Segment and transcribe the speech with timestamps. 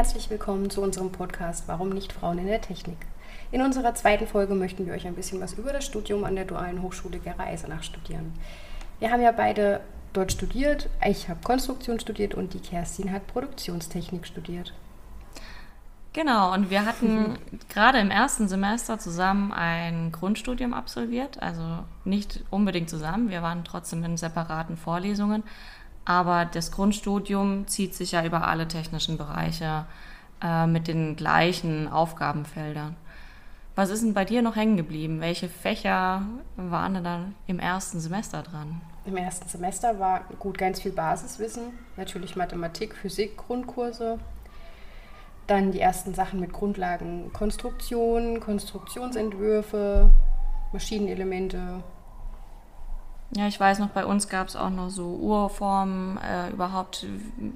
[0.00, 2.96] herzlich willkommen zu unserem Podcast Warum nicht Frauen in der Technik?
[3.52, 6.46] In unserer zweiten Folge möchten wir euch ein bisschen was über das Studium an der
[6.46, 8.32] Dualen Hochschule Gera Eisenach studieren.
[8.98, 9.82] Wir haben ja beide
[10.14, 10.88] dort studiert.
[11.06, 14.72] Ich habe Konstruktion studiert und die Kerstin hat Produktionstechnik studiert.
[16.14, 17.38] Genau, und wir hatten
[17.68, 21.62] gerade im ersten Semester zusammen ein Grundstudium absolviert, also
[22.06, 25.42] nicht unbedingt zusammen, wir waren trotzdem in separaten Vorlesungen,
[26.04, 29.86] aber das Grundstudium zieht sich ja über alle technischen Bereiche
[30.42, 32.96] äh, mit den gleichen Aufgabenfeldern.
[33.76, 35.20] Was ist denn bei dir noch hängen geblieben?
[35.20, 36.22] Welche Fächer
[36.56, 38.80] waren denn dann im ersten Semester dran?
[39.06, 44.18] Im ersten Semester war gut ganz viel Basiswissen, natürlich Mathematik, Physik, Grundkurse.
[45.46, 50.10] Dann die ersten Sachen mit Grundlagen Konstruktion, Konstruktionsentwürfe,
[50.72, 51.82] Maschinenelemente,
[53.32, 57.06] ja, ich weiß noch, bei uns gab es auch noch so Urformen, äh, überhaupt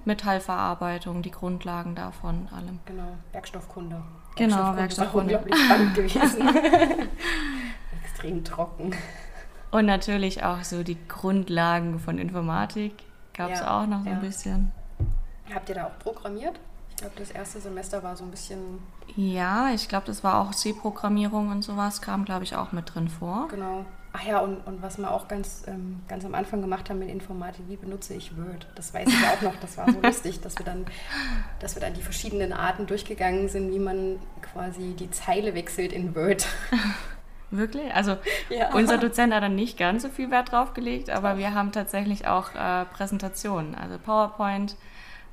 [0.04, 2.78] Metallverarbeitung, die Grundlagen davon, allem.
[2.84, 4.02] Genau, Werkstoffkunde.
[4.36, 5.34] Genau, Werkstoffkunde.
[5.34, 6.48] Ist unglaublich spannend gewesen.
[8.04, 8.94] Extrem trocken.
[9.72, 12.94] Und natürlich auch so die Grundlagen von Informatik
[13.36, 14.14] gab es ja, auch noch so ja.
[14.14, 14.70] ein bisschen.
[15.52, 16.60] Habt ihr da auch programmiert?
[16.90, 18.78] Ich glaube, das erste Semester war so ein bisschen.
[19.16, 23.08] Ja, ich glaube, das war auch C-Programmierung und sowas, kam, glaube ich, auch mit drin
[23.08, 23.48] vor.
[23.48, 23.84] Genau.
[24.16, 27.08] Ach ja, und, und was wir auch ganz, ähm, ganz am Anfang gemacht haben mit
[27.08, 28.68] Informatik, wie benutze ich Word?
[28.76, 30.86] Das weiß ich auch noch, das war so lustig, dass wir, dann,
[31.58, 36.14] dass wir dann die verschiedenen Arten durchgegangen sind, wie man quasi die Zeile wechselt in
[36.14, 36.46] Word.
[37.50, 37.92] Wirklich?
[37.92, 38.16] Also
[38.50, 38.72] ja.
[38.72, 42.28] unser Dozent hat dann nicht ganz so viel Wert drauf gelegt, aber wir haben tatsächlich
[42.28, 44.76] auch äh, Präsentationen, also PowerPoint.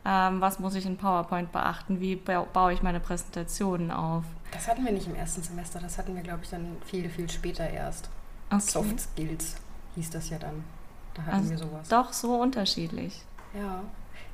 [0.06, 2.00] Ähm, was muss ich in PowerPoint beachten?
[2.00, 4.24] Wie baue ich meine Präsentationen auf?
[4.52, 7.30] Das hatten wir nicht im ersten Semester, das hatten wir, glaube ich, dann viel, viel
[7.30, 8.10] später erst.
[8.52, 8.60] Okay.
[8.60, 9.56] Soft Skills
[9.96, 10.64] hieß das ja dann.
[11.14, 11.88] Da hatten also wir sowas.
[11.88, 13.22] Doch so unterschiedlich.
[13.54, 13.82] Ja.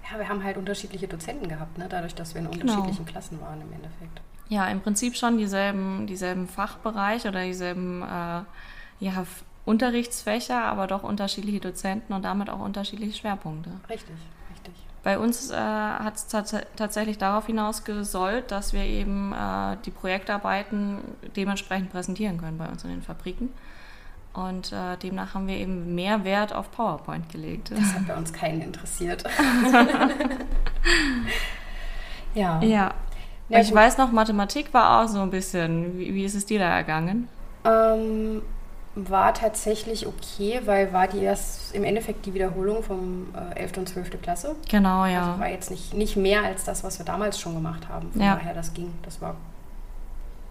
[0.10, 1.88] Ja, wir haben halt unterschiedliche Dozenten gehabt, ne?
[1.90, 2.64] dadurch, dass wir in genau.
[2.64, 4.22] unterschiedlichen Klassen waren im Endeffekt.
[4.48, 8.42] Ja, im Prinzip schon dieselben, dieselben Fachbereiche oder dieselben äh,
[9.00, 9.26] ja,
[9.66, 13.72] Unterrichtsfächer, aber doch unterschiedliche Dozenten und damit auch unterschiedliche Schwerpunkte.
[13.90, 14.16] Richtig,
[14.54, 14.74] richtig.
[15.04, 21.00] Bei uns äh, hat es tatsächlich darauf hinaus gesollt, dass wir eben äh, die Projektarbeiten
[21.36, 23.50] dementsprechend präsentieren können bei uns in den Fabriken.
[24.38, 27.72] Und äh, demnach haben wir eben mehr Wert auf PowerPoint gelegt.
[27.72, 29.24] Das hat bei uns keinen interessiert.
[32.36, 32.62] ja.
[32.62, 32.94] Ja.
[33.50, 35.98] ja ich weiß noch, Mathematik war auch so ein bisschen.
[35.98, 37.28] Wie, wie ist es dir da ergangen?
[37.66, 38.44] Ähm,
[38.94, 43.78] war tatsächlich okay, weil war die erst im Endeffekt die Wiederholung vom äh, 11.
[43.78, 44.22] und 12.
[44.22, 44.56] Klasse.
[44.70, 45.30] Genau, ja.
[45.30, 48.12] Also war jetzt nicht, nicht mehr als das, was wir damals schon gemacht haben.
[48.12, 48.36] Von ja.
[48.36, 48.94] daher, das ging.
[49.02, 49.36] Das war,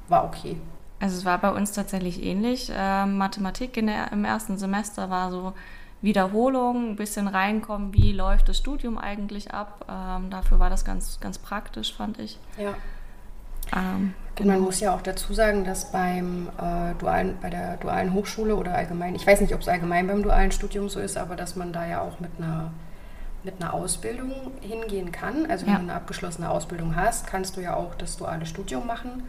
[0.08, 0.56] war okay.
[0.98, 2.72] Also es war bei uns tatsächlich ähnlich.
[2.74, 5.52] Ähm, Mathematik der, im ersten Semester war so
[6.00, 9.84] Wiederholung, ein bisschen reinkommen, wie läuft das Studium eigentlich ab.
[9.88, 12.38] Ähm, dafür war das ganz, ganz praktisch, fand ich.
[12.58, 12.74] Ja.
[13.74, 14.52] Ähm, genau.
[14.54, 18.74] Man muss ja auch dazu sagen, dass beim äh, dualen, bei der dualen Hochschule oder
[18.74, 21.72] allgemein, ich weiß nicht, ob es allgemein beim dualen Studium so ist, aber dass man
[21.72, 22.70] da ja auch mit einer
[23.42, 25.46] mit einer Ausbildung hingehen kann.
[25.46, 25.78] Also wenn ja.
[25.78, 29.22] du eine abgeschlossene Ausbildung hast, kannst du ja auch das duale Studium machen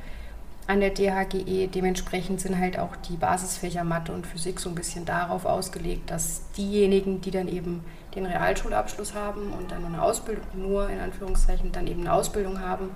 [0.67, 1.67] an der DHGE.
[1.67, 6.41] Dementsprechend sind halt auch die Basisfächer Mathe und Physik so ein bisschen darauf ausgelegt, dass
[6.57, 7.83] diejenigen, die dann eben
[8.15, 12.59] den Realschulabschluss haben und dann nur eine Ausbildung, nur in Anführungszeichen dann eben eine Ausbildung
[12.59, 12.89] haben,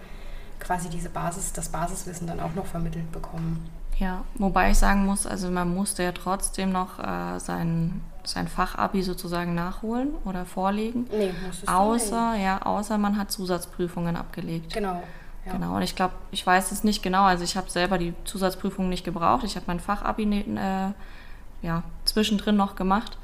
[0.60, 3.70] quasi diese Basis, das Basiswissen dann auch noch vermittelt bekommen.
[3.98, 9.04] Ja, wobei ich sagen muss, also man musste ja trotzdem noch äh, sein, sein Fachabi
[9.04, 11.08] sozusagen nachholen oder vorlegen.
[11.12, 11.32] Nee,
[11.68, 14.74] außer, ja, außer man hat Zusatzprüfungen abgelegt.
[14.74, 15.04] Genau.
[15.46, 15.54] Ja.
[15.54, 17.24] Genau, und ich glaube, ich weiß es nicht genau.
[17.24, 19.44] Also ich habe selber die Zusatzprüfung nicht gebraucht.
[19.44, 20.92] Ich habe mein Fachabi äh,
[21.62, 23.18] ja, zwischendrin noch gemacht.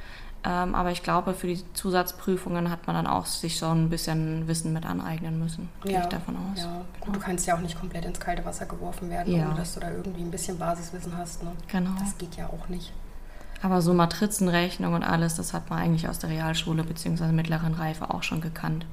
[0.44, 4.48] Ähm, aber ich glaube, für die Zusatzprüfungen hat man dann auch sich so ein bisschen
[4.48, 5.70] Wissen mit aneignen müssen.
[5.84, 6.62] Gehe ja, ich davon aus.
[6.62, 6.86] Ja.
[7.02, 9.48] Gut, du kannst ja auch nicht komplett ins kalte Wasser geworfen werden, ja.
[9.48, 11.44] ohne dass du da irgendwie ein bisschen Basiswissen hast.
[11.44, 11.52] Ne?
[11.68, 11.92] Genau.
[12.00, 12.94] Das geht ja auch nicht.
[13.62, 17.32] Aber so Matrizenrechnung und alles, das hat man eigentlich aus der Realschule bzw.
[17.32, 18.86] mittleren Reife auch schon gekannt.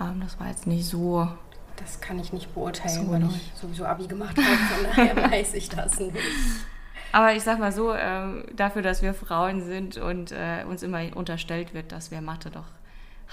[0.00, 1.28] Ähm, das war jetzt nicht so
[1.76, 3.52] das kann ich nicht beurteilen, so weil nicht.
[3.54, 4.46] ich sowieso Abi gemacht habe.
[4.46, 6.16] Von daher weiß ich das nicht.
[7.12, 11.16] Aber ich sag mal so, äh, dafür, dass wir Frauen sind und äh, uns immer
[11.16, 12.66] unterstellt wird, dass wir Mathe doch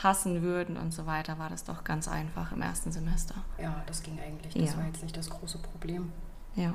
[0.03, 3.35] hassen würden und so weiter, war das doch ganz einfach im ersten Semester.
[3.61, 4.53] Ja, das ging eigentlich.
[4.53, 4.77] Das ja.
[4.77, 6.11] war jetzt nicht das große Problem.
[6.55, 6.73] Ja.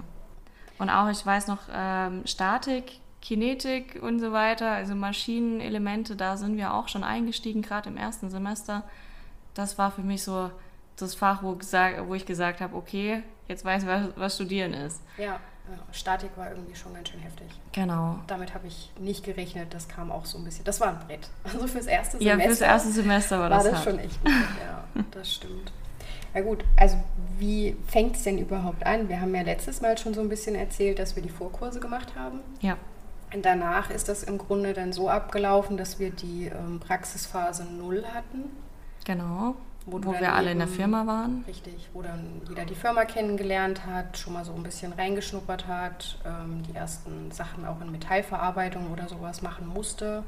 [0.78, 6.56] Und auch, ich weiß noch, ähm, Statik, Kinetik und so weiter, also Maschinenelemente, da sind
[6.56, 8.82] wir auch schon eingestiegen, gerade im ersten Semester.
[9.54, 10.50] Das war für mich so,
[10.96, 14.74] das Fach, wo, gesagt, wo ich gesagt habe, okay, jetzt weiß ich, was, was Studieren
[14.74, 15.00] ist.
[15.18, 15.38] Ja,
[15.92, 17.48] Statik war irgendwie schon ganz schön heftig.
[17.72, 18.18] Genau.
[18.26, 20.64] Damit habe ich nicht gerechnet, das kam auch so ein bisschen.
[20.64, 21.28] Das war ein Brett.
[21.44, 22.38] Also fürs erste Semester.
[22.38, 23.64] Ja, fürs erste Semester war das.
[23.64, 23.84] War das hart.
[23.90, 24.32] schon echt gut,
[24.64, 25.72] ja, das stimmt.
[26.34, 26.96] Na gut, also
[27.38, 29.08] wie fängt es denn überhaupt an?
[29.08, 32.14] Wir haben ja letztes Mal schon so ein bisschen erzählt, dass wir die Vorkurse gemacht
[32.14, 32.40] haben.
[32.60, 32.76] Ja.
[33.32, 38.04] Und danach ist das im Grunde dann so abgelaufen, dass wir die ähm, Praxisphase 0
[38.12, 38.44] hatten.
[39.04, 41.44] Genau, wo, wo wir alle in der Firma waren.
[41.46, 46.18] Richtig, wo dann jeder die Firma kennengelernt hat, schon mal so ein bisschen reingeschnuppert hat,
[46.24, 50.24] ähm, die ersten Sachen auch in Metallverarbeitung oder sowas machen musste.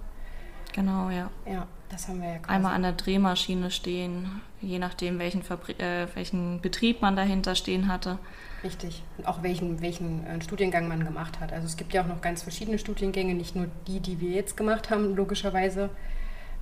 [0.72, 1.30] Genau, ja.
[1.44, 2.52] Ja, das haben wir ja quasi.
[2.52, 7.88] Einmal an der Drehmaschine stehen, je nachdem, welchen, Fabri äh, welchen Betrieb man dahinter stehen
[7.88, 8.18] hatte.
[8.62, 9.02] Richtig.
[9.16, 11.52] Und auch welchen, welchen äh, Studiengang man gemacht hat.
[11.52, 14.56] Also es gibt ja auch noch ganz verschiedene Studiengänge, nicht nur die, die wir jetzt
[14.56, 15.90] gemacht haben, logischerweise.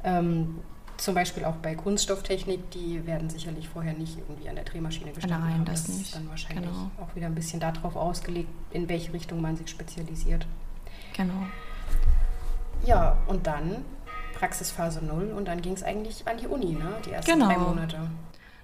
[0.04, 0.60] Ähm,
[0.96, 5.40] zum Beispiel auch bei Kunststofftechnik, die werden sicherlich vorher nicht irgendwie an der Drehmaschine gestanden
[5.40, 5.64] Nein, haben.
[5.64, 6.06] das, das nicht.
[6.06, 6.90] ist dann wahrscheinlich genau.
[7.00, 10.46] auch wieder ein bisschen darauf ausgelegt, in welche Richtung man sich spezialisiert.
[11.16, 11.46] Genau.
[12.84, 13.84] Ja, und dann
[14.34, 16.94] Praxisphase 0 und dann ging es eigentlich an die Uni, ne?
[17.04, 17.46] die ersten genau.
[17.46, 18.10] drei Monate.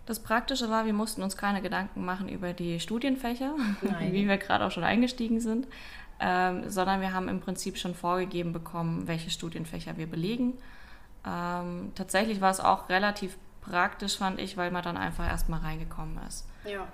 [0.07, 3.55] Das Praktische war, wir mussten uns keine Gedanken machen über die Studienfächer,
[4.11, 5.67] wie wir gerade auch schon eingestiegen sind,
[6.21, 10.55] ähm, sondern wir haben im Prinzip schon vorgegeben bekommen, welche Studienfächer wir belegen.
[11.27, 16.19] Ähm, tatsächlich war es auch relativ praktisch, fand ich, weil man dann einfach erstmal reingekommen
[16.27, 16.47] ist.
[16.65, 16.87] Ja.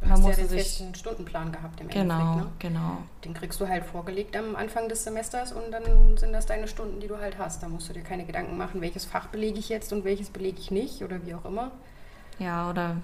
[0.00, 2.46] Du man musste ja den sich festen Stundenplan gehabt im genau, Endeffekt.
[2.46, 2.52] Ne?
[2.58, 6.68] Genau, Den kriegst du halt vorgelegt am Anfang des Semesters und dann sind das deine
[6.68, 7.62] Stunden, die du halt hast.
[7.62, 10.58] Da musst du dir keine Gedanken machen, welches Fach belege ich jetzt und welches belege
[10.58, 11.70] ich nicht oder wie auch immer.
[12.38, 12.96] Ja, oder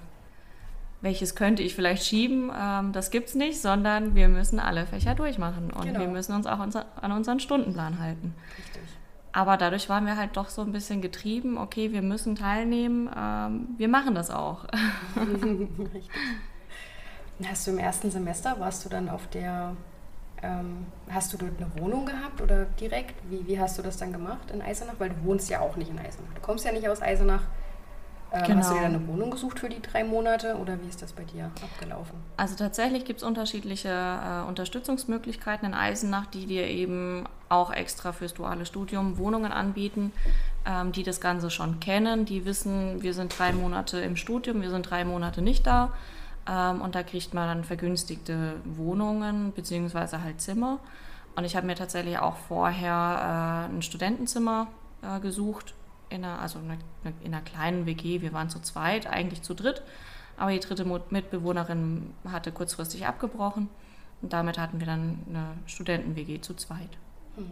[1.01, 5.13] welches könnte ich vielleicht schieben, ähm, das gibt es nicht, sondern wir müssen alle Fächer
[5.13, 5.99] durchmachen und Genau.
[5.99, 8.33] wir müssen uns auch unser, an unseren Stundenplan halten.
[8.57, 8.81] Richtig.
[9.37, 13.67] Aber dadurch waren wir halt doch so ein bisschen getrieben, okay, wir müssen teilnehmen, ähm,
[13.77, 14.63] wir machen das auch.
[15.15, 16.09] Richtig.
[17.47, 19.75] Hast du im ersten Semester, warst du dann auf der,
[20.41, 23.13] ähm, hast du dort eine Wohnung gehabt oder direkt?
[23.29, 24.95] Wie, wie hast du das dann gemacht in Eisenach?
[24.97, 26.33] Weil du wohnst ja auch nicht in Eisenach.
[26.33, 27.43] Du kommst ja nicht aus Eisenach.
[28.31, 28.59] Ähm, Genau.
[28.59, 31.13] Hast du dir dann eine Wohnung gesucht für die drei Monate oder wie ist das
[31.13, 32.15] bei dir abgelaufen?
[32.35, 38.33] Also tatsächlich gibt es unterschiedliche äh, Unterstützungsmöglichkeiten in Eisenach, die dir eben auch extra fürs
[38.33, 40.11] duale Studium Wohnungen anbieten,
[40.65, 44.69] ähm, die das Ganze schon kennen, die wissen, wir sind drei Monate im Studium, wir
[44.69, 45.91] sind drei Monate nicht da.
[46.49, 50.79] Ähm, und da kriegt man dann vergünstigte Wohnungen beziehungsweise halt Zimmer.
[51.35, 54.67] Und ich habe mir tatsächlich auch vorher äh, ein Studentenzimmer
[55.01, 55.75] äh, gesucht,
[56.09, 56.79] in einer, also in einer,
[57.23, 58.21] in einer kleinen WG.
[58.21, 59.81] Wir waren zu zweit, eigentlich zu dritt.
[60.37, 63.69] Aber die dritte Mitbewohnerin hatte kurzfristig abgebrochen.
[64.21, 66.89] Und damit hatten wir dann eine Studenten-WG zu zweit.
[67.35, 67.51] Hm.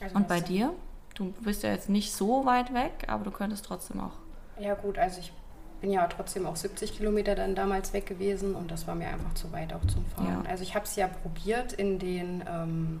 [0.00, 0.72] Also Und bei dir?
[1.14, 4.12] Du bist ja jetzt nicht so weit weg, aber du könntest trotzdem auch.
[4.58, 5.32] Ja gut, also ich
[5.80, 9.34] bin ja trotzdem auch 70 Kilometer dann damals weg gewesen und das war mir einfach
[9.34, 10.44] zu weit auch zum Fahren.
[10.44, 10.50] Ja.
[10.50, 13.00] Also ich habe es ja probiert in den ähm,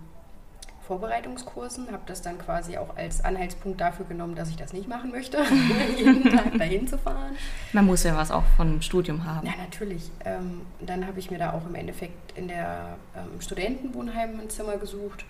[0.88, 5.10] Vorbereitungskursen, habe das dann quasi auch als Anhaltspunkt dafür genommen, dass ich das nicht machen
[5.10, 5.38] möchte,
[5.96, 7.36] jeden Tag dahin zu fahren.
[7.72, 9.46] Man muss ja was auch von Studium haben.
[9.46, 10.10] Ja, natürlich.
[10.24, 14.76] Ähm, dann habe ich mir da auch im Endeffekt in der ähm, Studentenwohnheim ein Zimmer
[14.78, 15.24] gesucht.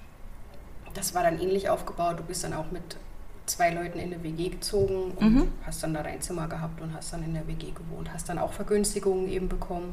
[0.95, 2.19] Das war dann ähnlich aufgebaut.
[2.19, 2.97] Du bist dann auch mit
[3.47, 5.53] zwei Leuten in eine WG gezogen und Mhm.
[5.67, 8.13] hast dann da dein Zimmer gehabt und hast dann in der WG gewohnt.
[8.13, 9.93] Hast dann auch Vergünstigungen eben bekommen.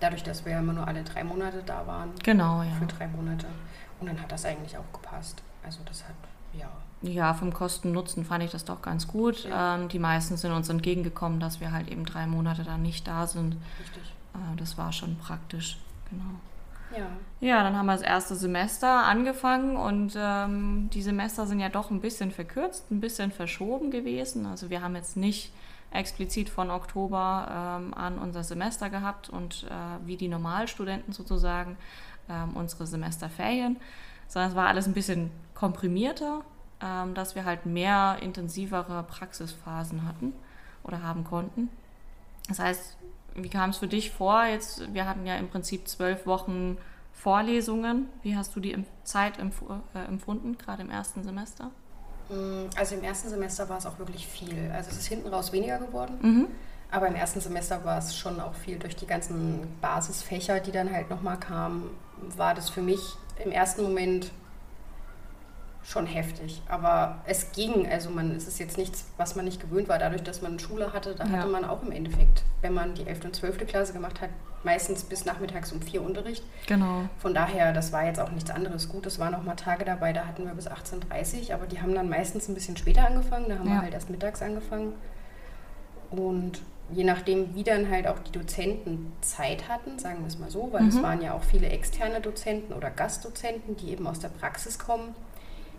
[0.00, 2.10] Dadurch, dass wir ja immer nur alle drei Monate da waren.
[2.22, 2.70] Genau, ja.
[2.78, 3.46] Für drei Monate.
[4.02, 5.42] Und dann hat das eigentlich auch gepasst.
[5.64, 6.16] Also das hat,
[6.52, 6.68] ja.
[7.02, 9.44] Ja, vom Kosten-Nutzen fand ich das doch ganz gut.
[9.44, 9.76] Ja.
[9.76, 13.28] Ähm, die meisten sind uns entgegengekommen, dass wir halt eben drei Monate dann nicht da
[13.28, 13.56] sind.
[13.80, 14.02] Richtig.
[14.34, 15.78] Äh, das war schon praktisch,
[16.10, 16.98] genau.
[16.98, 17.06] Ja.
[17.40, 21.92] Ja, dann haben wir das erste Semester angefangen und ähm, die Semester sind ja doch
[21.92, 24.46] ein bisschen verkürzt, ein bisschen verschoben gewesen.
[24.46, 25.52] Also wir haben jetzt nicht
[25.92, 31.76] explizit von Oktober ähm, an unser Semester gehabt und äh, wie die Normalstudenten sozusagen
[32.32, 33.76] ähm, unsere Semesterferien,
[34.28, 36.40] sondern es war alles ein bisschen komprimierter,
[36.80, 40.32] ähm, dass wir halt mehr intensivere Praxisphasen hatten
[40.84, 41.68] oder haben konnten.
[42.48, 42.96] Das heißt,
[43.34, 44.44] wie kam es für dich vor?
[44.44, 46.76] Jetzt, wir hatten ja im Prinzip zwölf Wochen
[47.12, 48.08] Vorlesungen.
[48.22, 51.70] Wie hast du die Zeit empf- äh, empfunden, gerade im ersten Semester?
[52.28, 54.70] Mm, Also im ersten Semester war es auch wirklich viel.
[54.74, 56.18] Also es ist hinten raus weniger geworden.
[56.20, 56.46] Mhm.
[56.90, 60.92] Aber im ersten Semester war es schon auch viel durch die ganzen Basisfächer, die dann
[60.92, 61.88] halt nochmal kamen,
[62.36, 63.00] war das für mich
[63.44, 64.30] im ersten Moment
[65.84, 66.62] schon heftig.
[66.68, 69.98] Aber es ging, also man, es ist jetzt nichts, was man nicht gewöhnt war.
[69.98, 71.30] Dadurch, dass man Schule hatte, da Ja.
[71.38, 73.24] hatte man auch im Endeffekt, wenn man die 11.
[73.24, 73.66] und 12.
[73.66, 74.30] Klasse gemacht hat,
[74.62, 76.44] meistens bis nachmittags um vier Unterricht.
[76.68, 77.08] Genau.
[77.18, 78.88] Von daher, das war jetzt auch nichts anderes.
[78.88, 81.82] Gut, es waren noch mal Tage dabei, da hatten wir bis 18.30 Uhr, aber die
[81.82, 83.46] haben dann meistens ein bisschen später angefangen.
[83.48, 83.74] Da haben Ja.
[83.74, 84.92] wir halt erst mittags angefangen.
[86.10, 90.50] Und je nachdem, wie dann halt auch die Dozenten Zeit hatten, sagen wir es mal
[90.50, 91.02] so, weil es Mhm.
[91.02, 95.14] waren ja auch viele externe Dozenten oder Gastdozenten, die eben aus der Praxis kommen.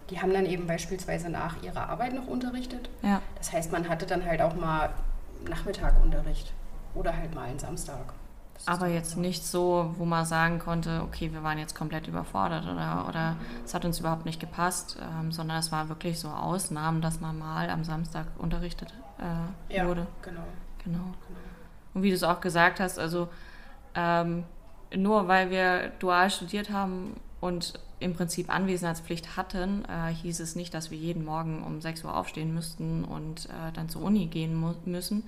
[0.10, 2.90] Die haben dann eben beispielsweise nach ihrer Arbeit noch unterrichtet.
[3.04, 3.22] Ja.
[3.38, 4.90] Das heißt, man hatte dann halt auch mal
[5.48, 6.54] Nachmittagunterricht.
[6.96, 8.14] oder halt mal einen Samstag.
[8.68, 13.08] Aber jetzt nicht so, wo man sagen konnte, okay, wir waren jetzt komplett überfordert oder,
[13.10, 17.20] oder es hat uns überhaupt nicht gepasst, ähm, sondern es war wirklich so Ausnahmen, dass
[17.20, 20.06] man mal am Samstag unterrichtet äh, ja, wurde.
[20.22, 20.44] Genau.
[20.84, 21.14] Genau.
[21.94, 23.30] Und wie du es auch gesagt hast, also
[23.96, 24.44] ähm,
[24.96, 30.74] nur weil wir dual studiert haben und im Prinzip Anwesenheitspflicht hatten, äh, hieß es nicht,
[30.74, 34.62] dass wir jeden Morgen um 6 Uhr aufstehen müssten und äh, dann zur Uni gehen
[34.86, 35.24] müssen,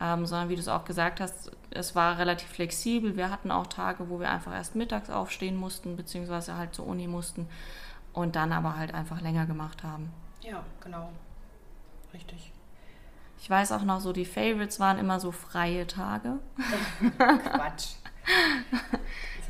[0.00, 3.16] ähm, sondern wie du es auch gesagt hast, es war relativ flexibel.
[3.16, 7.08] Wir hatten auch Tage, wo wir einfach erst mittags aufstehen mussten, beziehungsweise halt zur Uni
[7.08, 7.48] mussten
[8.12, 10.10] und dann aber halt einfach länger gemacht haben.
[10.42, 11.10] Ja, genau.
[12.14, 12.51] Richtig.
[13.42, 16.38] Ich weiß auch noch so, die Favorites waren immer so freie Tage.
[17.18, 17.94] Quatsch.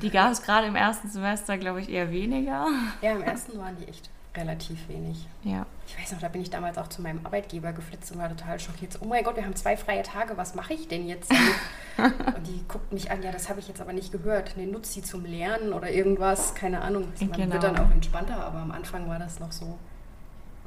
[0.01, 2.69] Die gab es gerade im ersten Semester, glaube ich, eher weniger.
[3.03, 5.27] Ja, im ersten waren die echt relativ wenig.
[5.45, 5.67] Ja.
[5.87, 8.59] Ich weiß noch, da bin ich damals auch zu meinem Arbeitgeber geflitzt und war total
[8.59, 8.99] schockiert.
[9.03, 11.31] Oh mein Gott, wir haben zwei freie Tage, was mache ich denn jetzt?
[11.99, 14.55] und die guckt mich an, ja, das habe ich jetzt aber nicht gehört.
[14.57, 17.13] Nee, nutzt sie zum Lernen oder irgendwas, keine Ahnung.
[17.21, 17.53] Man genau.
[17.53, 19.79] wird dann auch entspannter, aber am Anfang war das noch so.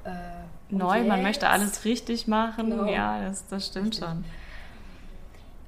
[0.03, 0.11] Äh,
[0.69, 2.71] Neu, man möchte alles richtig machen.
[2.71, 2.85] Genau.
[2.85, 4.03] Ja, das, das stimmt richtig.
[4.03, 4.25] schon.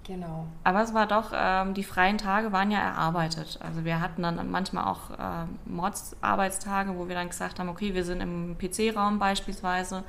[0.07, 0.47] Genau.
[0.63, 3.59] Aber es war doch, ähm, die freien Tage waren ja erarbeitet.
[3.61, 8.05] Also wir hatten dann manchmal auch äh, Mods-Arbeitstage, wo wir dann gesagt haben, okay, wir
[8.05, 10.03] sind im PC-Raum beispielsweise.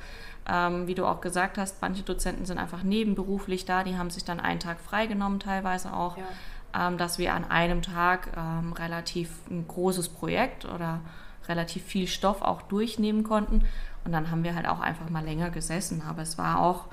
[0.47, 4.23] Ähm, wie du auch gesagt hast, manche Dozenten sind einfach nebenberuflich da, die haben sich
[4.23, 6.87] dann einen Tag freigenommen teilweise auch, ja.
[6.87, 11.01] ähm, dass wir an einem Tag ähm, relativ ein großes Projekt oder
[11.49, 13.65] relativ viel Stoff auch durchnehmen konnten.
[14.05, 16.03] Und dann haben wir halt auch einfach mal länger gesessen.
[16.07, 16.85] Aber es war auch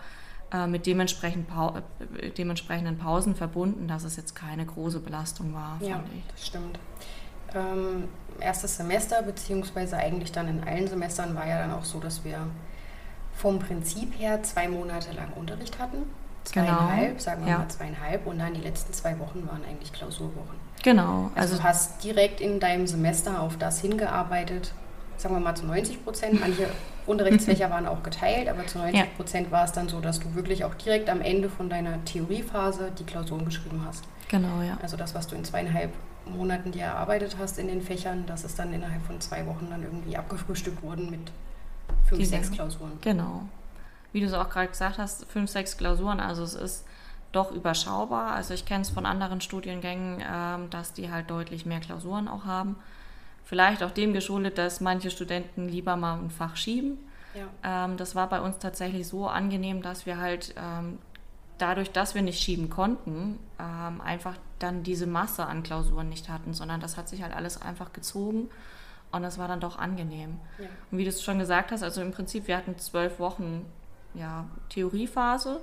[0.52, 1.82] äh, mit dementsprechend pa
[2.18, 5.78] äh, dementsprechenden Pausen verbunden, dass es jetzt keine große Belastung war.
[5.80, 6.78] Ja, das stimmt.
[7.54, 8.08] Ähm,
[8.40, 12.46] erstes Semester, beziehungsweise eigentlich dann in allen Semestern, war ja dann auch so, dass wir
[13.34, 15.98] vom Prinzip her zwei Monate lang Unterricht hatten.
[16.44, 17.20] Zweieinhalb, genau.
[17.20, 17.58] sagen wir ja.
[17.58, 18.26] mal zweieinhalb.
[18.26, 20.65] Und dann die letzten zwei Wochen waren eigentlich Klausurwochen.
[20.82, 21.30] Genau.
[21.34, 24.72] Also, also du hast direkt in deinem Semester auf das hingearbeitet,
[25.16, 26.40] sagen wir mal zu 90 Prozent.
[26.40, 26.68] Manche
[27.06, 29.52] Unterrichtsfächer waren auch geteilt, aber zu 90 Prozent ja.
[29.52, 33.04] war es dann so, dass du wirklich auch direkt am Ende von deiner Theoriephase die
[33.04, 34.04] Klausuren geschrieben hast.
[34.28, 34.76] Genau, ja.
[34.82, 35.92] Also das, was du in zweieinhalb
[36.26, 39.82] Monaten dir erarbeitet hast in den Fächern, das ist dann innerhalb von zwei Wochen dann
[39.82, 41.20] irgendwie abgefrühstückt worden mit
[42.08, 42.92] fünf, die sechs Klausuren.
[43.00, 43.42] Genau.
[44.12, 46.84] Wie du es auch gerade gesagt hast, fünf, sechs Klausuren, also es ist
[47.32, 48.32] doch überschaubar.
[48.32, 52.44] Also ich kenne es von anderen Studiengängen, ähm, dass die halt deutlich mehr Klausuren auch
[52.44, 52.76] haben.
[53.44, 56.98] Vielleicht auch dem geschuldet, dass manche Studenten lieber mal ein Fach schieben.
[57.34, 57.84] Ja.
[57.84, 60.98] Ähm, das war bei uns tatsächlich so angenehm, dass wir halt ähm,
[61.58, 66.54] dadurch, dass wir nicht schieben konnten, ähm, einfach dann diese Masse an Klausuren nicht hatten,
[66.54, 68.48] sondern das hat sich halt alles einfach gezogen
[69.12, 70.38] und das war dann doch angenehm.
[70.58, 70.66] Ja.
[70.90, 73.64] Und wie du es schon gesagt hast, also im Prinzip, wir hatten zwölf Wochen
[74.14, 75.60] ja, Theoriephase,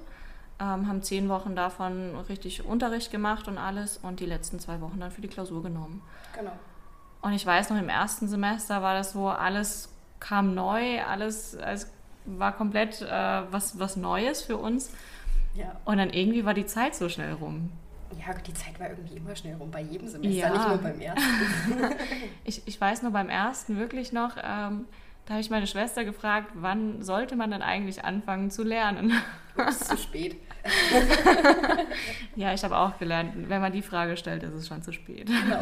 [0.60, 5.00] ähm, haben zehn Wochen davon richtig Unterricht gemacht und alles und die letzten zwei Wochen
[5.00, 6.02] dann für die Klausur genommen.
[6.36, 6.52] Genau.
[7.22, 11.92] Und ich weiß noch, im ersten Semester war das so, alles kam neu, alles, alles
[12.26, 14.92] war komplett äh, was, was Neues für uns.
[15.56, 15.76] Ja.
[15.86, 17.72] Und dann irgendwie war die Zeit so schnell rum.
[18.20, 20.50] Ja, die Zeit war irgendwie immer schnell rum, bei jedem Semester, ja.
[20.50, 21.30] nicht nur beim ersten.
[22.44, 24.86] ich, ich weiß nur beim ersten wirklich noch, ähm,
[25.26, 29.14] da habe ich meine Schwester gefragt, wann sollte man denn eigentlich anfangen zu lernen?
[29.56, 30.36] Es ist zu spät.
[32.36, 35.28] ja, ich habe auch gelernt, wenn man die Frage stellt, ist es schon zu spät.
[35.28, 35.60] Genau.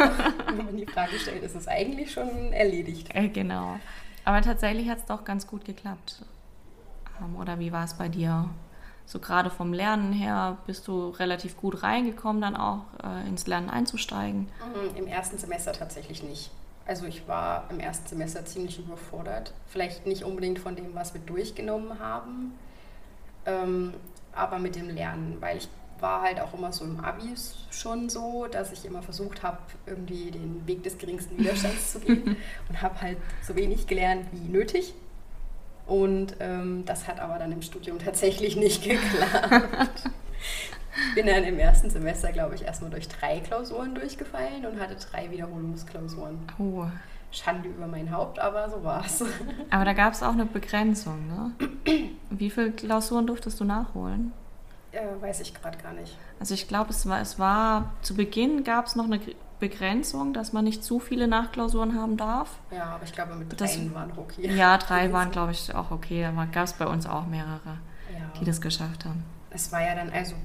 [0.48, 3.10] Wenn man die Frage stellt, ist es eigentlich schon erledigt.
[3.14, 3.80] Äh, genau.
[4.24, 6.24] Aber tatsächlich hat es doch ganz gut geklappt.
[7.20, 8.50] Ähm, oder wie war es bei dir?
[9.06, 13.70] So gerade vom Lernen her bist du relativ gut reingekommen, dann auch äh, ins Lernen
[13.70, 14.48] einzusteigen?
[14.74, 16.52] Mhm, Im ersten Semester tatsächlich nicht.
[16.86, 19.54] Also ich war im ersten Semester ziemlich überfordert.
[19.68, 22.54] Vielleicht nicht unbedingt von dem, was wir durchgenommen haben,
[23.46, 23.94] ähm,
[24.34, 25.70] aber mit dem Lernen, weil ich
[26.00, 27.34] war halt auch immer so im Abi
[27.70, 32.36] schon so, dass ich immer versucht habe, irgendwie den Weg des geringsten Widerstands zu gehen
[32.70, 34.94] und habe halt so wenig gelernt wie nötig.
[35.86, 40.10] Und ähm, das hat aber dann im Studium tatsächlich nicht geklappt.
[41.16, 45.32] Bin dann im ersten Semester, glaube ich, erstmal durch drei Klausuren durchgefallen und hatte drei
[45.32, 46.40] Wiederholungsklausuren.
[46.58, 46.86] Oh.
[47.32, 49.24] Schande über mein Haupt, aber so war es.
[49.70, 51.54] Aber da gab es auch eine Begrenzung, ne?
[52.30, 54.34] Wie viele Klausuren durftest du nachholen?
[54.92, 56.18] Äh, weiß ich gerade gar nicht.
[56.42, 59.22] Also ich glaube, es war, es war zu Beginn gab es noch eine
[59.62, 62.50] Begrenzung, dass man nicht zu viele Nachklausuren haben darf.
[62.72, 64.54] Ja, aber ich glaube, mit drei waren okay.
[64.54, 66.30] Ja, drei waren, glaube ich, auch okay.
[66.36, 67.78] Da gab es bei uns auch mehrere,
[68.12, 68.40] ja.
[68.40, 69.24] die das geschafft haben.
[69.52, 70.36] Es war ja dann, also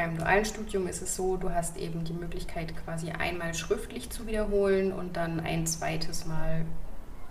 [0.00, 4.26] beim dualen Studium ist es so, du hast eben die Möglichkeit, quasi einmal schriftlich zu
[4.26, 6.64] wiederholen und dann ein zweites Mal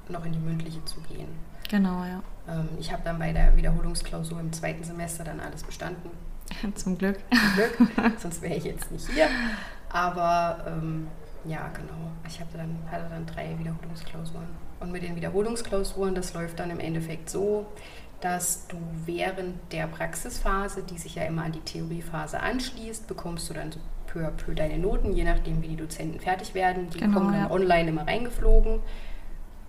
[0.08, 1.30] noch in die mündliche zu gehen.
[1.68, 2.22] Genau, ja.
[2.48, 6.12] Ähm, ich habe dann bei der Wiederholungsklausur im zweiten Semester dann alles bestanden.
[6.76, 7.18] Zum Glück.
[7.32, 9.28] Zum Glück, sonst wäre ich jetzt nicht hier.
[9.92, 11.08] Aber ähm,
[11.46, 12.12] ja, genau.
[12.28, 14.48] Ich hatte dann, hatte dann drei Wiederholungsklausuren.
[14.80, 17.66] Und mit den Wiederholungsklausuren, das läuft dann im Endeffekt so,
[18.22, 23.54] dass du während der Praxisphase, die sich ja immer an die Theoriephase anschließt, bekommst du
[23.54, 26.90] dann so peu à peu deine Noten, je nachdem, wie die Dozenten fertig werden.
[26.90, 27.52] Die genau, kommen dann ja.
[27.52, 28.80] online immer reingeflogen.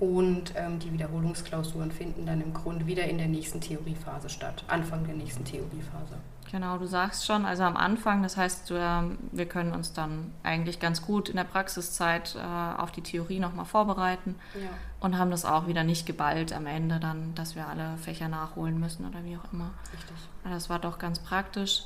[0.01, 5.05] Und ähm, die Wiederholungsklausuren finden dann im Grunde wieder in der nächsten Theoriephase statt, Anfang
[5.05, 6.15] der nächsten Theoriephase.
[6.51, 11.03] Genau, du sagst schon, also am Anfang, das heißt, wir können uns dann eigentlich ganz
[11.03, 14.71] gut in der Praxiszeit äh, auf die Theorie nochmal vorbereiten ja.
[14.99, 18.81] und haben das auch wieder nicht geballt am Ende dann, dass wir alle Fächer nachholen
[18.81, 19.71] müssen oder wie auch immer.
[19.93, 20.17] Richtig.
[20.43, 21.85] Das war doch ganz praktisch,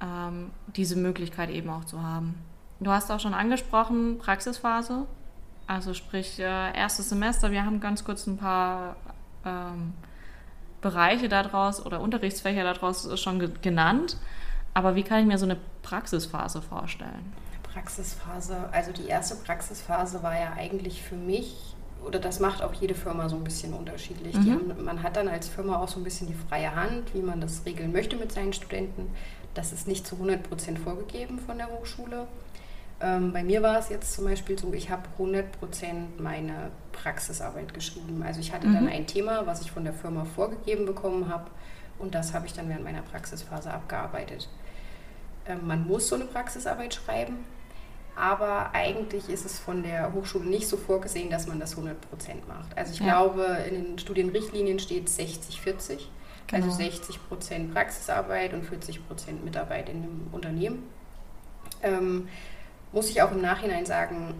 [0.00, 2.36] ähm, diese Möglichkeit eben auch zu haben.
[2.78, 5.06] Du hast auch schon angesprochen, Praxisphase,
[5.66, 8.96] also sprich äh, erstes Semester, wir haben ganz kurz ein paar...
[9.44, 9.94] Ähm,
[10.82, 14.18] Bereiche daraus oder Unterrichtsfächer daraus schon ge genannt.
[14.74, 17.32] Aber wie kann ich mir so eine Praxisphase vorstellen?
[17.62, 22.94] Praxisphase, also die erste Praxisphase war ja eigentlich für mich, oder das macht auch jede
[22.94, 24.34] Firma so ein bisschen unterschiedlich.
[24.34, 24.52] Mhm.
[24.52, 27.40] Haben, man hat dann als Firma auch so ein bisschen die freie Hand, wie man
[27.40, 29.10] das regeln möchte mit seinen Studenten.
[29.54, 32.26] Das ist nicht zu 100 Prozent vorgegeben von der Hochschule.
[33.02, 35.42] Ähm, bei mir war es jetzt zum Beispiel so, ich habe 100%
[36.18, 38.22] meine Praxisarbeit geschrieben.
[38.22, 38.74] Also ich hatte mhm.
[38.74, 41.50] dann ein Thema, was ich von der Firma vorgegeben bekommen habe
[41.98, 44.48] und das habe ich dann während meiner Praxisphase abgearbeitet.
[45.46, 47.38] Ähm, man muss so eine Praxisarbeit schreiben,
[48.14, 51.90] aber eigentlich ist es von der Hochschule nicht so vorgesehen, dass man das 100%
[52.46, 52.76] macht.
[52.76, 53.06] Also ich ja.
[53.06, 55.98] glaube, in den Studienrichtlinien steht 60-40.
[56.46, 56.66] Genau.
[56.66, 59.00] Also 60% Praxisarbeit und 40%
[59.44, 60.82] Mitarbeit in einem Unternehmen.
[61.82, 62.28] Ähm,
[62.92, 64.34] muss ich auch im Nachhinein sagen,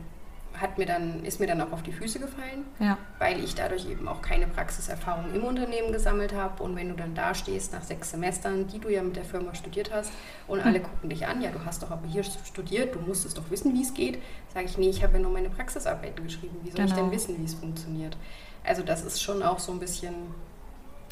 [0.61, 2.99] hat mir dann, ist mir dann auch auf die Füße gefallen, ja.
[3.19, 6.63] weil ich dadurch eben auch keine Praxiserfahrung im Unternehmen gesammelt habe.
[6.63, 9.55] Und wenn du dann da stehst nach sechs Semestern, die du ja mit der Firma
[9.55, 10.13] studiert hast,
[10.47, 10.85] und alle hm.
[10.85, 13.83] gucken dich an, ja, du hast doch aber hier studiert, du musstest doch wissen, wie
[13.83, 16.57] es geht, sage ich, nee, ich habe ja nur meine Praxisarbeiten geschrieben.
[16.63, 16.87] Wie soll genau.
[16.87, 17.17] ich denn genau.
[17.17, 18.17] wissen, wie es funktioniert?
[18.65, 20.15] Also das ist schon auch so ein bisschen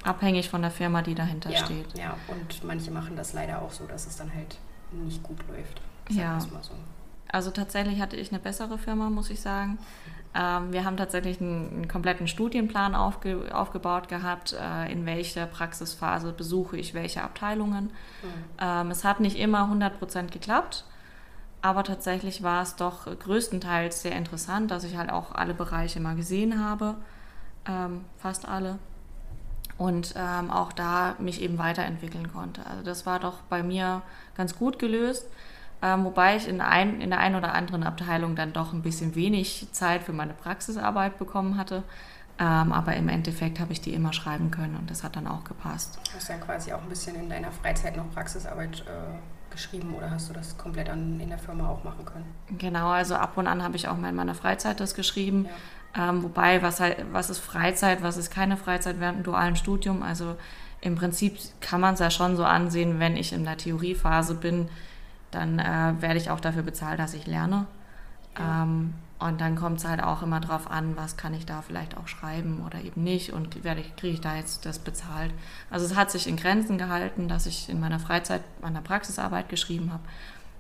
[0.03, 1.99] abhängig von der Firma, die dahinter ja, steht.
[1.99, 4.59] Ja, und manche machen das leider auch so, dass es dann halt
[4.93, 5.81] nicht gut läuft.
[6.09, 6.41] Ja.
[6.41, 6.49] So.
[7.33, 9.79] Also tatsächlich hatte ich eine bessere Firma, muss ich sagen.
[10.35, 16.33] Ähm, wir haben tatsächlich einen, einen kompletten Studienplan aufge, aufgebaut gehabt, äh, in welcher Praxisphase
[16.33, 17.85] besuche ich welche Abteilungen.
[17.85, 18.45] Mhm.
[18.61, 20.85] Ähm, es hat nicht immer 100% geklappt,
[21.63, 26.15] aber tatsächlich war es doch größtenteils sehr interessant, dass ich halt auch alle Bereiche mal
[26.15, 26.95] gesehen habe,
[27.67, 28.79] ähm, fast alle.
[29.79, 32.65] Und ähm, auch da mich eben weiterentwickeln konnte.
[32.67, 34.03] Also das war doch bei mir
[34.37, 35.27] ganz gut gelöst.
[35.83, 39.15] Ähm, wobei ich in, ein, in der einen oder anderen Abteilung dann doch ein bisschen
[39.15, 41.83] wenig Zeit für meine Praxisarbeit bekommen hatte.
[42.39, 45.45] Ähm, aber im Endeffekt habe ich die immer schreiben können und das hat dann auch
[45.45, 45.99] gepasst.
[46.15, 50.11] Hast du dann quasi auch ein bisschen in deiner Freizeit noch Praxisarbeit äh, geschrieben oder
[50.11, 52.25] hast du das komplett an, in der Firma auch machen können?
[52.57, 55.49] Genau, also ab und an habe ich auch mal in meiner Freizeit das geschrieben.
[55.95, 56.11] Ja.
[56.11, 60.03] Ähm, wobei, was, halt, was ist Freizeit, was ist keine Freizeit während dem dualen Studium?
[60.03, 60.37] Also
[60.81, 64.69] im Prinzip kann man es ja schon so ansehen, wenn ich in der Theoriephase bin,
[65.31, 67.67] dann äh, werde ich auch dafür bezahlt, dass ich lerne.
[68.39, 68.63] Ja.
[68.63, 71.97] Ähm, und dann kommt es halt auch immer darauf an, was kann ich da vielleicht
[71.97, 75.31] auch schreiben oder eben nicht und werde ich, kriege ich da jetzt das bezahlt.
[75.69, 79.93] Also es hat sich in Grenzen gehalten, dass ich in meiner Freizeit meine Praxisarbeit geschrieben
[79.93, 80.03] habe.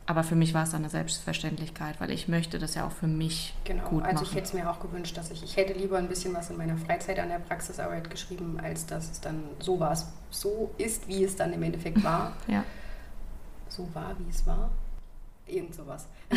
[0.04, 3.06] Aber für mich war es dann eine Selbstverständlichkeit, weil ich möchte das ja auch für
[3.06, 3.84] mich genau.
[3.84, 4.16] gut machen.
[4.16, 6.50] Also ich hätte es mir auch gewünscht, dass ich, ich hätte lieber ein bisschen was
[6.50, 9.96] in meiner Freizeit an der Praxisarbeit geschrieben, als dass es dann so war,
[10.30, 12.32] so ist, wie es dann im Endeffekt war.
[12.46, 12.62] ja
[13.70, 14.70] so war, wie es war.
[15.46, 16.06] Irgend sowas.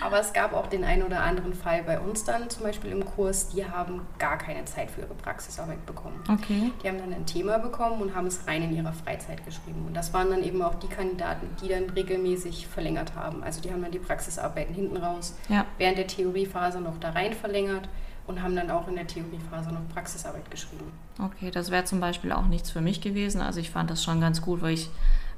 [0.00, 3.04] Aber es gab auch den einen oder anderen Fall bei uns dann, zum Beispiel im
[3.04, 6.22] Kurs, die haben gar keine Zeit für ihre Praxisarbeit bekommen.
[6.30, 6.72] Okay.
[6.82, 9.84] Die haben dann ein Thema bekommen und haben es rein in ihrer Freizeit geschrieben.
[9.86, 13.42] Und das waren dann eben auch die Kandidaten, die dann regelmäßig verlängert haben.
[13.42, 15.64] Also die haben dann die Praxisarbeiten hinten raus ja.
[15.78, 17.88] während der Theoriephase noch da rein verlängert
[18.26, 20.92] und haben dann auch in der Theoriephase noch Praxisarbeit geschrieben.
[21.22, 23.40] Okay, das wäre zum Beispiel auch nichts für mich gewesen.
[23.40, 24.90] Also ich fand das schon ganz gut, weil ich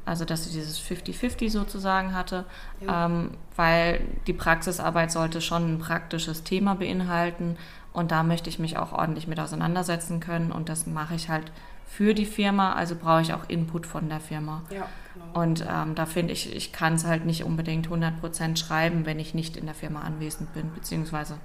[0.06, 2.44] also dass sie dieses 50-50 sozusagen hatte,
[2.80, 3.06] ja.
[3.06, 7.56] ähm, weil die Praxisarbeit sollte schon ein praktisches Thema beinhalten
[7.92, 11.50] und da möchte ich mich auch ordentlich mit auseinandersetzen können und das mache ich halt
[11.86, 14.62] für die Firma, also brauche ich auch Input von der Firma.
[14.70, 15.40] Ja, genau.
[15.40, 19.34] Und ähm, da finde ich, ich kann es halt nicht unbedingt 100% schreiben, wenn ich
[19.34, 21.38] nicht in der Firma anwesend bin, beziehungsweise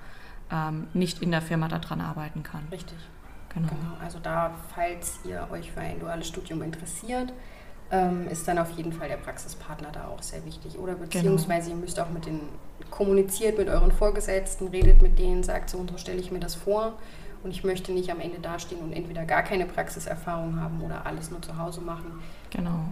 [0.51, 2.67] ähm, nicht in der Firma daran arbeiten kann.
[2.71, 2.97] Richtig.
[3.53, 3.67] Genau.
[3.67, 3.97] genau.
[4.01, 7.33] Also da, falls ihr euch für ein duales Studium interessiert,
[7.91, 10.77] ähm, ist dann auf jeden Fall der Praxispartner da auch sehr wichtig.
[10.77, 11.05] Oder genau.
[11.05, 11.79] beziehungsweise genau.
[11.79, 12.39] ihr müsst auch mit den,
[12.89, 16.55] kommuniziert mit euren Vorgesetzten, redet mit denen, sagt so und so stelle ich mir das
[16.55, 16.93] vor.
[17.43, 21.31] Und ich möchte nicht am Ende dastehen und entweder gar keine Praxiserfahrung haben oder alles
[21.31, 22.21] nur zu Hause machen.
[22.51, 22.85] Genau.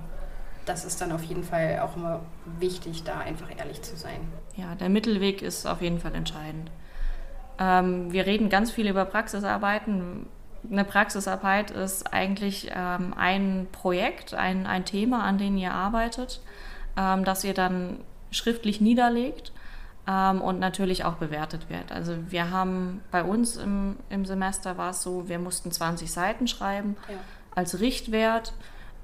[0.65, 2.21] Das ist dann auf jeden Fall auch immer
[2.59, 4.19] wichtig, da einfach ehrlich zu sein.
[4.55, 6.71] Ja, der Mittelweg ist auf jeden Fall entscheidend.
[7.59, 10.25] Ähm, wir reden ganz viel über Praxisarbeiten.
[10.69, 16.41] Eine Praxisarbeit ist eigentlich ähm, ein Projekt, ein, ein Thema, an dem ihr arbeitet,
[16.97, 17.99] ähm, das ihr dann
[18.31, 19.51] schriftlich niederlegt
[20.07, 21.91] ähm, und natürlich auch bewertet wird.
[21.91, 26.47] Also wir haben bei uns im, im Semester war es so, wir mussten 20 Seiten
[26.47, 27.15] schreiben ja.
[27.55, 28.53] als Richtwert.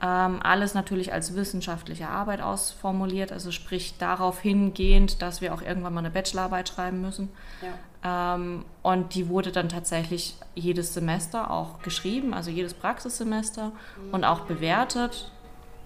[0.02, 5.94] Ähm, alles natürlich als wissenschaftliche Arbeit ausformuliert, also sprich darauf hingehend, dass wir auch irgendwann
[5.94, 7.30] mal eine Bachelorarbeit schreiben müssen.
[7.62, 7.70] Ja.
[8.06, 14.14] Ähm, und die wurde dann tatsächlich jedes Semester auch geschrieben, also jedes Praxissemester mhm.
[14.14, 15.32] und auch bewertet.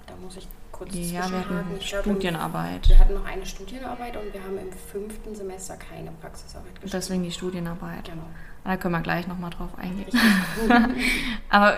[0.06, 2.90] Da muss ich kurz ja, wir hatten ich Studienarbeit.
[2.90, 6.92] wir hatten noch eine Studienarbeit und wir haben im fünften Semester keine Praxisarbeit geschrieben.
[6.92, 8.06] Deswegen die Studienarbeit.
[8.06, 8.26] Genau.
[8.66, 10.08] Da können wir gleich nochmal drauf eingehen.
[11.50, 11.78] Aber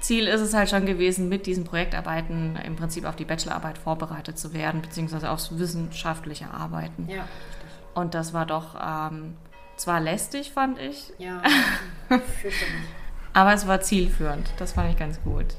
[0.00, 4.38] Ziel ist es halt schon gewesen, mit diesen Projektarbeiten im Prinzip auf die Bachelorarbeit vorbereitet
[4.38, 7.08] zu werden, beziehungsweise aufs wissenschaftliche Arbeiten.
[7.08, 7.94] Ja, richtig.
[7.94, 9.34] Und das war doch ähm,
[9.78, 11.12] zwar lästig, fand ich.
[11.18, 11.42] Ja,
[12.08, 12.84] fürchterlich.
[13.32, 14.50] Aber es war zielführend.
[14.58, 15.54] Das fand ich ganz gut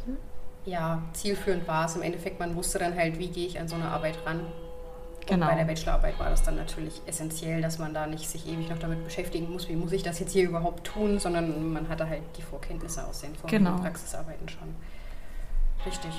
[0.70, 1.96] ja, zielführend war es.
[1.96, 4.42] Im Endeffekt, man wusste dann halt, wie gehe ich an so eine Arbeit ran.
[5.26, 5.46] Genau.
[5.46, 8.70] Und bei der Bachelorarbeit war das dann natürlich essentiell, dass man da nicht sich ewig
[8.70, 12.08] noch damit beschäftigen muss, wie muss ich das jetzt hier überhaupt tun, sondern man hatte
[12.10, 13.78] halt die Vorkenntnisse aus den Vor genau.
[13.78, 14.76] Praxisarbeiten schon.
[15.86, 16.12] Richtig.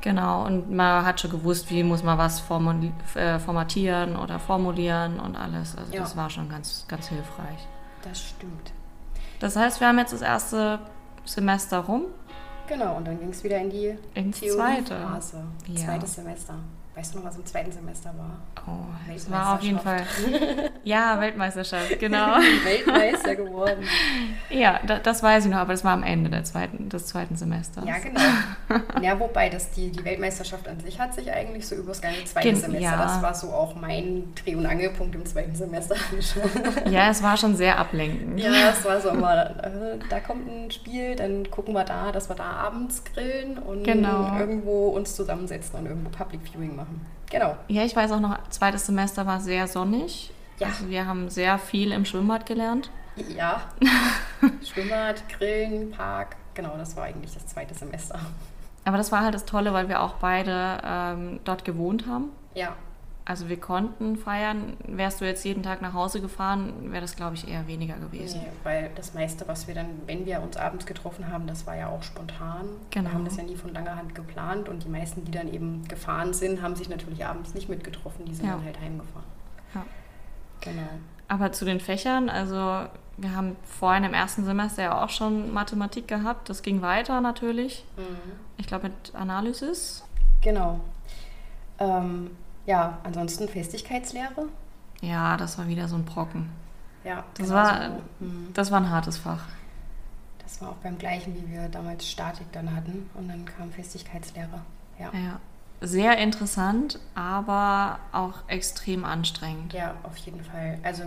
[0.00, 2.40] Genau, und man hat schon gewusst, wie muss man was
[3.14, 5.76] äh, formatieren oder formulieren und alles.
[5.76, 6.00] Also ja.
[6.00, 7.66] das war schon ganz, ganz hilfreich.
[8.02, 8.72] Das stimmt.
[9.40, 10.78] Das heißt, wir haben jetzt das erste
[11.24, 12.06] Semester rum
[12.68, 14.94] Genau, und dann ging es wieder in die Ins zweite.
[14.94, 15.20] Ja.
[15.74, 16.54] Zweites Semester.
[16.98, 18.38] Weißt du noch, was im zweiten Semester war?
[18.66, 20.02] Oh, es war auf jeden Fall.
[20.82, 22.38] ja, Weltmeisterschaft, genau.
[22.64, 23.84] Weltmeister geworden.
[24.50, 27.36] Ja, da, das weiß ich noch, aber das war am Ende der zweiten, des zweiten
[27.36, 27.84] Semesters.
[27.86, 28.80] Ja, genau.
[29.00, 32.24] ja, wobei das die, die Weltmeisterschaft an sich hat sich eigentlich so über das ganze
[32.24, 32.82] zweite Gen Semester.
[32.82, 32.96] Ja.
[32.96, 35.94] Das war so auch mein Dreh- und Angelpunkt im zweiten Semester.
[36.90, 38.40] ja, es war schon sehr ablenkend.
[38.40, 42.28] Ja, es war so immer, äh, da kommt ein Spiel, dann gucken wir da, dass
[42.28, 44.36] wir da abends grillen und genau.
[44.36, 47.06] irgendwo uns zusammensetzen und irgendwo Public Viewing machen machen.
[47.30, 47.56] Genau.
[47.68, 50.30] Ja, ich weiß auch noch, zweites Semester war sehr sonnig.
[50.58, 50.68] Ja.
[50.68, 52.90] Also wir haben sehr viel im Schwimmbad gelernt.
[53.36, 53.62] Ja.
[54.64, 56.36] Schwimmbad, Grillen, Park.
[56.54, 58.18] Genau, das war eigentlich das zweite Semester.
[58.84, 62.30] Aber das war halt das Tolle, weil wir auch beide ähm, dort gewohnt haben.
[62.54, 62.74] Ja.
[63.28, 64.78] Also wir konnten feiern.
[64.86, 68.40] Wärst du jetzt jeden Tag nach Hause gefahren, wäre das, glaube ich, eher weniger gewesen.
[68.40, 71.76] Nee, weil das meiste, was wir dann, wenn wir uns abends getroffen haben, das war
[71.76, 72.70] ja auch spontan.
[72.88, 73.10] Genau.
[73.10, 75.86] Wir haben das ja nie von langer Hand geplant und die meisten, die dann eben
[75.88, 78.24] gefahren sind, haben sich natürlich abends nicht mitgetroffen.
[78.24, 78.52] Die sind ja.
[78.52, 79.26] dann halt heimgefahren.
[79.74, 79.84] Ja.
[80.62, 80.88] Genau.
[81.28, 82.56] Aber zu den Fächern, also
[83.18, 86.48] wir haben vorhin im ersten Semester ja auch schon Mathematik gehabt.
[86.48, 87.84] Das ging weiter natürlich.
[87.98, 88.32] Mhm.
[88.56, 90.02] Ich glaube mit Analysis.
[90.40, 90.80] Genau.
[91.78, 92.30] Ähm,
[92.68, 94.46] ja, ansonsten Festigkeitslehre.
[95.00, 96.50] Ja, das war wieder so ein Brocken.
[97.02, 98.24] Ja, das, genau war, so.
[98.26, 98.48] Mhm.
[98.52, 99.46] das war ein hartes Fach.
[100.42, 103.08] Das war auch beim gleichen, wie wir damals Statik dann hatten.
[103.14, 104.60] Und dann kam Festigkeitslehre.
[104.98, 105.10] Ja.
[105.14, 105.40] ja.
[105.80, 109.72] Sehr interessant, aber auch extrem anstrengend.
[109.72, 110.78] Ja, auf jeden Fall.
[110.82, 111.04] Also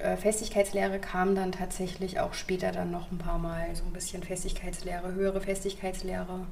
[0.00, 3.74] äh, Festigkeitslehre kam dann tatsächlich auch später dann noch ein paar Mal.
[3.74, 6.46] So ein bisschen Festigkeitslehre, höhere Festigkeitslehre.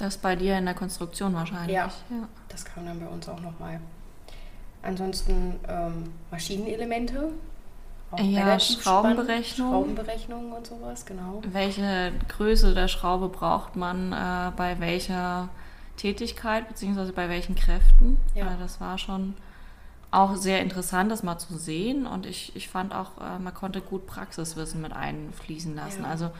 [0.00, 1.76] Das bei dir in der Konstruktion wahrscheinlich.
[1.76, 2.28] Ja, ja.
[2.48, 3.80] das kam dann bei uns auch nochmal.
[4.82, 7.32] Ansonsten ähm, Maschinenelemente.
[8.10, 9.70] Auch ja, Schraubenberechnung.
[9.70, 11.42] Schraubenberechnung und sowas, genau.
[11.44, 15.48] Welche Größe der Schraube braucht man äh, bei welcher
[15.96, 18.16] Tätigkeit, beziehungsweise bei welchen Kräften?
[18.34, 18.46] Ja.
[18.46, 19.34] Äh, das war schon
[20.10, 22.06] auch sehr interessant, das mal zu sehen.
[22.06, 26.02] Und ich, ich fand auch, äh, man konnte gut Praxiswissen mit einfließen lassen.
[26.02, 26.08] Ja.
[26.08, 26.30] Also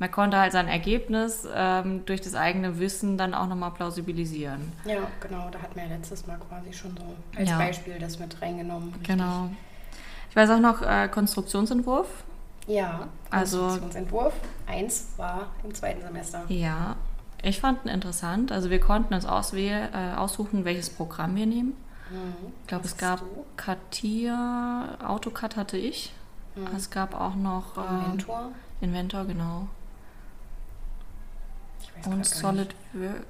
[0.00, 4.72] man konnte halt sein Ergebnis ähm, durch das eigene Wissen dann auch nochmal plausibilisieren.
[4.86, 5.50] Ja, genau.
[5.50, 7.04] Da hat man ja letztes Mal quasi schon so
[7.38, 7.58] als ja.
[7.58, 8.88] Beispiel das mit reingenommen.
[8.88, 9.08] Richtig.
[9.08, 9.50] Genau.
[10.30, 12.08] Ich weiß auch noch äh, Konstruktionsentwurf.
[12.66, 14.32] Ja, also Konstruktionsentwurf.
[14.66, 16.44] Eins war im zweiten Semester.
[16.48, 16.96] Ja,
[17.42, 18.52] ich fand ihn interessant.
[18.52, 21.76] Also wir konnten uns auswählen, äh, aussuchen, welches Programm wir nehmen.
[22.10, 22.52] Mhm.
[22.62, 23.44] Ich glaube, es gab du?
[23.56, 26.14] Katia, AutoCAD hatte ich.
[26.54, 26.68] Mhm.
[26.74, 28.52] Es gab auch noch äh, Inventor.
[28.80, 29.68] Inventor, genau.
[32.06, 32.74] Und SolidWorks.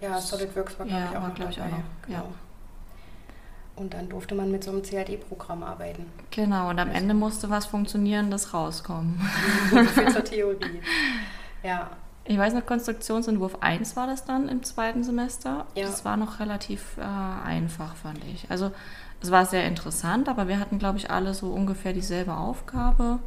[0.01, 1.83] Ja, SolidWorks war, glaube ja, ich, auch, noch glaub ich auch noch.
[2.07, 2.19] Genau.
[2.19, 2.25] Ja.
[3.77, 6.07] Und dann durfte man mit so einem CAD-Programm arbeiten.
[6.31, 7.01] Genau, und am also.
[7.01, 9.21] Ende musste was funktionieren, das rauskommen.
[9.71, 10.83] so viel zur Theorie.
[11.63, 11.91] Ja.
[12.25, 15.67] Ich weiß noch, Konstruktionsentwurf 1 war das dann im zweiten Semester.
[15.75, 15.87] Ja.
[15.87, 18.51] Das war noch relativ äh, einfach, fand ich.
[18.51, 18.71] Also
[19.23, 23.19] es war sehr interessant, aber wir hatten, glaube ich, alle so ungefähr dieselbe Aufgabe.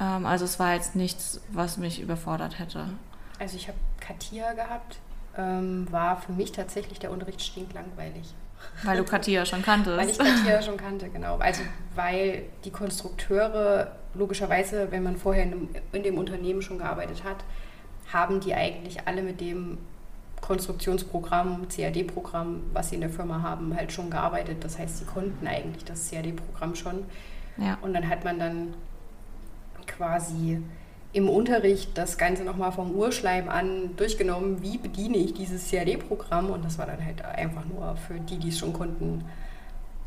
[0.00, 2.88] Ähm, also es war jetzt nichts, was mich überfordert hätte.
[3.38, 4.98] Also ich habe Katia gehabt,
[5.36, 8.34] ähm, war für mich tatsächlich der Unterricht stinklangweilig.
[8.82, 9.96] Weil du Katia schon kanntest.
[9.96, 11.38] weil ich Katia schon kannte, genau.
[11.38, 11.62] Also
[11.94, 17.44] weil die Konstrukteure logischerweise, wenn man vorher in dem, in dem Unternehmen schon gearbeitet hat,
[18.12, 19.78] haben die eigentlich alle mit dem
[20.40, 24.62] Konstruktionsprogramm, CAD-Programm, was sie in der Firma haben, halt schon gearbeitet.
[24.62, 27.04] Das heißt, sie konnten eigentlich das CAD-Programm schon.
[27.56, 27.78] Ja.
[27.80, 28.74] Und dann hat man dann
[29.86, 30.62] quasi
[31.16, 36.62] im Unterricht das Ganze nochmal vom Urschleim an durchgenommen, wie bediene ich dieses CAD-Programm und
[36.62, 39.24] das war dann halt einfach nur für die, die es schon konnten.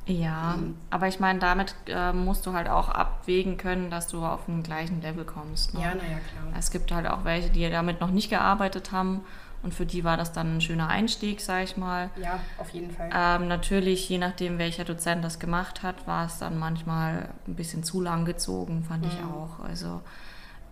[0.05, 0.75] Ja, mhm.
[0.91, 4.61] aber ich meine, damit äh, musst du halt auch abwägen können, dass du auf den
[4.61, 5.73] gleichen Level kommst.
[5.73, 5.79] Ne?
[5.79, 6.53] Ja, naja, klar.
[6.59, 9.21] Es gibt halt auch welche, die damit noch nicht gearbeitet haben
[9.63, 12.11] und für die war das dann ein schöner Einstieg, sag ich mal.
[12.21, 13.09] Ja, auf jeden Fall.
[13.11, 17.83] Ähm, natürlich, je nachdem, welcher Dozent das gemacht hat, war es dann manchmal ein bisschen
[17.83, 19.11] zu lang gezogen, fand mhm.
[19.11, 19.65] ich auch.
[19.67, 20.01] Also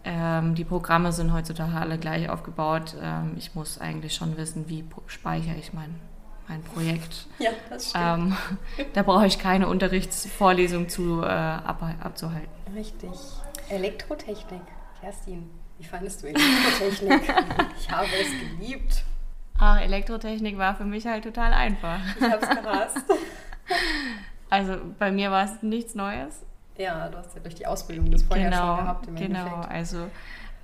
[0.04, 2.96] ähm, die Programme sind heutzutage alle gleich aufgebaut.
[3.02, 5.96] Ähm, ich muss eigentlich schon wissen, wie speichere ich mein,
[6.48, 7.28] mein Projekt.
[7.40, 8.06] Ja, das stimmt.
[8.06, 8.38] Ähm,
[8.94, 12.50] da brauche ich keine Unterrichtsvorlesung zu, äh, ab, abzuhalten.
[12.74, 13.12] Richtig.
[13.70, 14.62] Elektrotechnik,
[15.02, 15.50] Kerstin.
[15.78, 17.22] Wie fandest du Elektrotechnik?
[17.80, 19.04] ich habe es geliebt.
[19.60, 22.00] Ach, Elektrotechnik war für mich halt total einfach.
[22.20, 22.98] Ich habe es gehasst.
[24.50, 26.46] Also bei mir war es nichts Neues.
[26.78, 29.40] Ja, du hast ja durch die Ausbildung das vorher genau, schon gehabt im genau.
[29.40, 29.72] Endeffekt.
[29.72, 29.98] also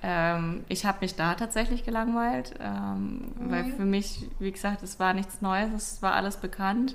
[0.02, 3.50] ähm, ich habe mich da tatsächlich gelangweilt, ähm, mhm.
[3.50, 6.94] weil für mich, wie gesagt, es war nichts Neues, es war alles bekannt.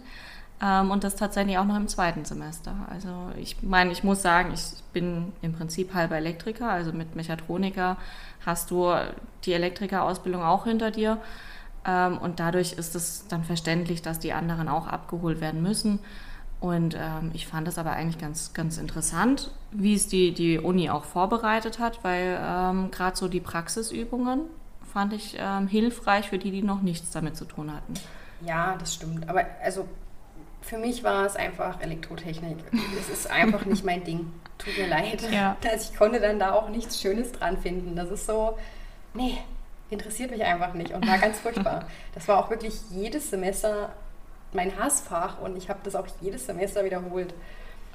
[0.62, 2.76] Ähm, und das tatsächlich auch noch im zweiten Semester.
[2.90, 4.62] Also ich meine, ich muss sagen, ich
[4.94, 7.98] bin im Prinzip halber Elektriker, also mit Mechatroniker
[8.46, 8.94] hast du
[9.46, 11.18] die Elektrikerausbildung auch hinter dir.
[11.86, 16.00] Ähm, und dadurch ist es dann verständlich, dass die anderen auch abgeholt werden müssen.
[16.60, 20.90] Und ähm, ich fand es aber eigentlich ganz, ganz interessant, wie es die, die Uni
[20.90, 24.42] auch vorbereitet hat, weil ähm, gerade so die Praxisübungen
[24.92, 27.94] fand ich ähm, hilfreich für die, die noch nichts damit zu tun hatten.
[28.46, 29.30] Ja, das stimmt.
[29.30, 29.88] Aber also
[30.62, 32.58] für mich war es einfach Elektrotechnik.
[33.00, 34.32] Es ist einfach nicht mein Ding.
[34.58, 35.24] Tut mir leid.
[35.32, 35.56] Ja.
[35.66, 37.96] Also ich konnte dann da auch nichts Schönes dran finden.
[37.96, 38.58] Das ist so,
[39.14, 39.38] nee,
[39.90, 41.88] interessiert mich einfach nicht und war ganz furchtbar.
[42.14, 43.92] Das war auch wirklich jedes Semester
[44.54, 47.34] mein Hassfach und ich habe das auch jedes Semester wiederholt.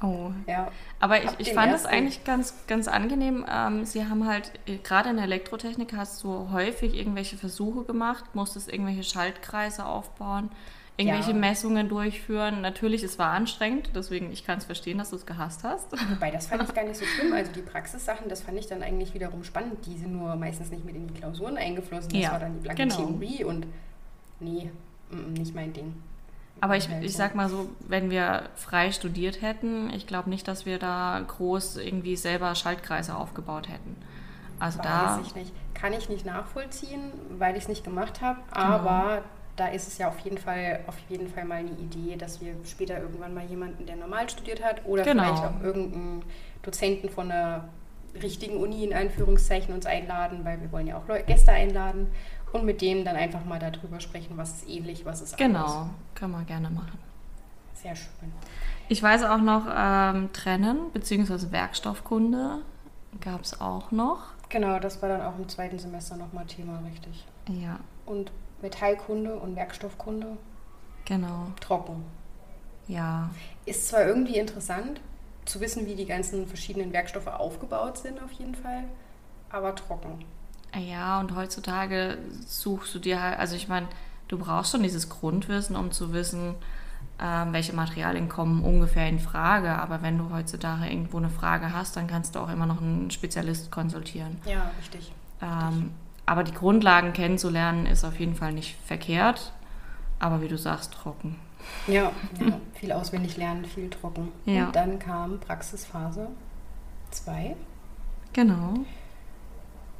[0.02, 0.32] Oh.
[0.46, 0.70] Ja.
[1.00, 3.46] Aber ich, ich fand es eigentlich ganz, ganz angenehm.
[3.48, 8.24] Ähm, sie haben halt, äh, gerade in der Elektrotechnik hast du häufig irgendwelche Versuche gemacht,
[8.34, 10.50] musstest irgendwelche Schaltkreise aufbauen
[10.96, 11.36] irgendwelche ja.
[11.36, 12.60] Messungen durchführen.
[12.60, 15.90] Natürlich, es war anstrengend, deswegen ich kann es verstehen, dass du es gehasst hast.
[16.10, 17.32] Wobei, das fand ich gar nicht so schlimm.
[17.34, 19.84] Also die Praxissachen, das fand ich dann eigentlich wiederum spannend.
[19.86, 22.10] Die sind nur meistens nicht mit in die Klausuren eingeflossen.
[22.10, 22.96] Das ja, war dann die blanke genau.
[22.96, 23.66] Theorie und
[24.38, 24.70] nee,
[25.36, 25.94] nicht mein Ding.
[26.60, 30.64] Aber ich, ich sag mal so, wenn wir frei studiert hätten, ich glaube nicht, dass
[30.64, 33.96] wir da groß irgendwie selber Schaltkreise aufgebaut hätten.
[34.58, 35.20] Also Weiß da.
[35.22, 35.52] Ich nicht.
[35.74, 38.40] Kann ich nicht nachvollziehen, weil ich es nicht gemacht habe.
[38.54, 38.64] Genau.
[38.64, 39.22] Aber
[39.56, 42.54] da ist es ja auf jeden Fall, auf jeden Fall mal eine Idee, dass wir
[42.64, 45.24] später irgendwann mal jemanden, der normal studiert hat, oder genau.
[45.24, 46.22] vielleicht auch irgendeinen
[46.62, 47.68] Dozenten von einer
[48.22, 52.08] richtigen Uni in Anführungszeichen uns einladen, weil wir wollen ja auch Leute, Gäste einladen
[52.52, 55.72] und mit dem dann einfach mal darüber sprechen, was ist ähnlich, was ist anders.
[55.72, 56.98] Genau, können wir gerne machen.
[57.74, 58.32] Sehr schön.
[58.88, 61.50] Ich weiß auch noch, ähm, Trennen bzw.
[61.50, 62.58] Werkstoffkunde
[63.20, 64.20] gab es auch noch.
[64.48, 67.26] Genau, das war dann auch im zweiten Semester nochmal Thema, richtig.
[67.48, 67.80] Ja.
[68.06, 68.30] Und
[68.62, 70.36] Metallkunde und Werkstoffkunde.
[71.04, 71.48] Genau.
[71.60, 72.04] Trocken.
[72.86, 73.30] Ja.
[73.66, 75.00] Ist zwar irgendwie interessant
[75.44, 78.84] zu wissen, wie die ganzen verschiedenen Werkstoffe aufgebaut sind, auf jeden Fall,
[79.50, 80.24] aber trocken.
[80.74, 83.86] Ja, und heutzutage suchst du dir halt, also ich meine,
[84.28, 86.56] du brauchst schon dieses Grundwissen, um zu wissen,
[87.20, 89.70] ähm, welche Materialien kommen ungefähr in Frage.
[89.70, 93.10] Aber wenn du heutzutage irgendwo eine Frage hast, dann kannst du auch immer noch einen
[93.10, 94.38] Spezialist konsultieren.
[94.46, 95.12] Ja, richtig.
[95.40, 95.92] Ähm,
[96.26, 99.52] aber die Grundlagen kennenzulernen ist auf jeden Fall nicht verkehrt,
[100.18, 101.36] aber wie du sagst, trocken.
[101.86, 104.28] Ja, ja viel auswendig lernen, viel trocken.
[104.44, 104.66] Ja.
[104.66, 106.28] Und dann kam Praxisphase
[107.10, 107.56] 2.
[108.32, 108.74] Genau.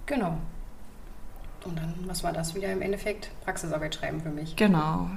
[0.07, 0.38] Genau.
[1.64, 3.31] Und dann, was war das wieder im Endeffekt?
[3.44, 4.57] Praxisarbeit schreiben für mich.
[4.57, 5.09] Genau.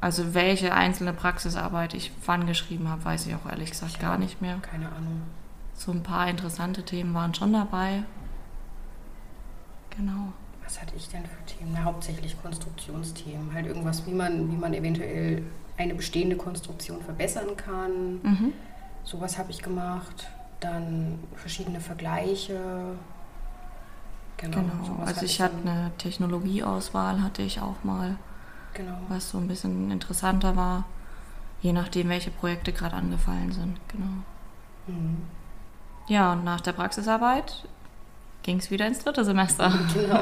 [0.00, 4.18] Also welche einzelne Praxisarbeit ich wann geschrieben habe, weiß ich auch ehrlich gesagt ich gar
[4.18, 4.58] nicht mehr.
[4.58, 5.22] Keine Ahnung.
[5.74, 8.04] So ein paar interessante Themen waren schon dabei.
[9.96, 10.32] Genau.
[10.64, 11.72] Was hatte ich denn für Themen?
[11.74, 13.52] Na, hauptsächlich Konstruktionsthemen.
[13.54, 15.42] Halt irgendwas, wie man, wie man eventuell
[15.78, 18.20] eine bestehende Konstruktion verbessern kann.
[18.22, 18.52] Mhm.
[19.04, 20.28] Sowas habe ich gemacht.
[20.60, 22.96] Dann verschiedene Vergleiche.
[24.36, 24.56] Genau.
[24.58, 25.02] genau.
[25.04, 28.16] Also ich hatte eine Technologieauswahl, hatte ich auch mal.
[28.74, 28.98] Genau.
[29.08, 30.84] Was so ein bisschen interessanter war,
[31.62, 33.78] je nachdem, welche Projekte gerade angefallen sind.
[33.88, 34.22] Genau.
[34.88, 35.22] Mhm.
[36.08, 37.66] Ja, und nach der Praxisarbeit
[38.42, 39.72] ging es wieder ins dritte Semester.
[39.94, 40.20] Genau.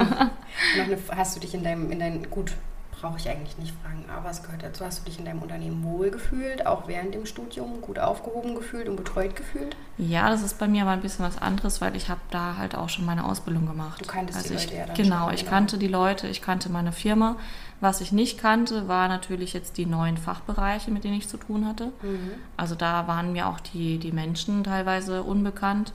[1.16, 2.52] Hast du dich in deinem, in dein, gut,
[3.00, 5.84] brauche ich eigentlich nicht fragen, aber es gehört dazu, hast du dich in deinem Unternehmen
[5.84, 9.76] wohl gefühlt, auch während dem Studium gut aufgehoben gefühlt und betreut gefühlt?
[9.98, 12.74] Ja, das ist bei mir aber ein bisschen was anderes, weil ich habe da halt
[12.74, 14.00] auch schon meine Ausbildung gemacht.
[14.00, 15.50] Du kanntest also die Leute ich, ja dann Genau, schon, ich genau.
[15.50, 17.36] kannte die Leute, ich kannte meine Firma.
[17.80, 21.66] Was ich nicht kannte, war natürlich jetzt die neuen Fachbereiche, mit denen ich zu tun
[21.66, 21.92] hatte.
[22.02, 22.30] Mhm.
[22.56, 25.92] Also da waren mir auch die, die Menschen teilweise unbekannt.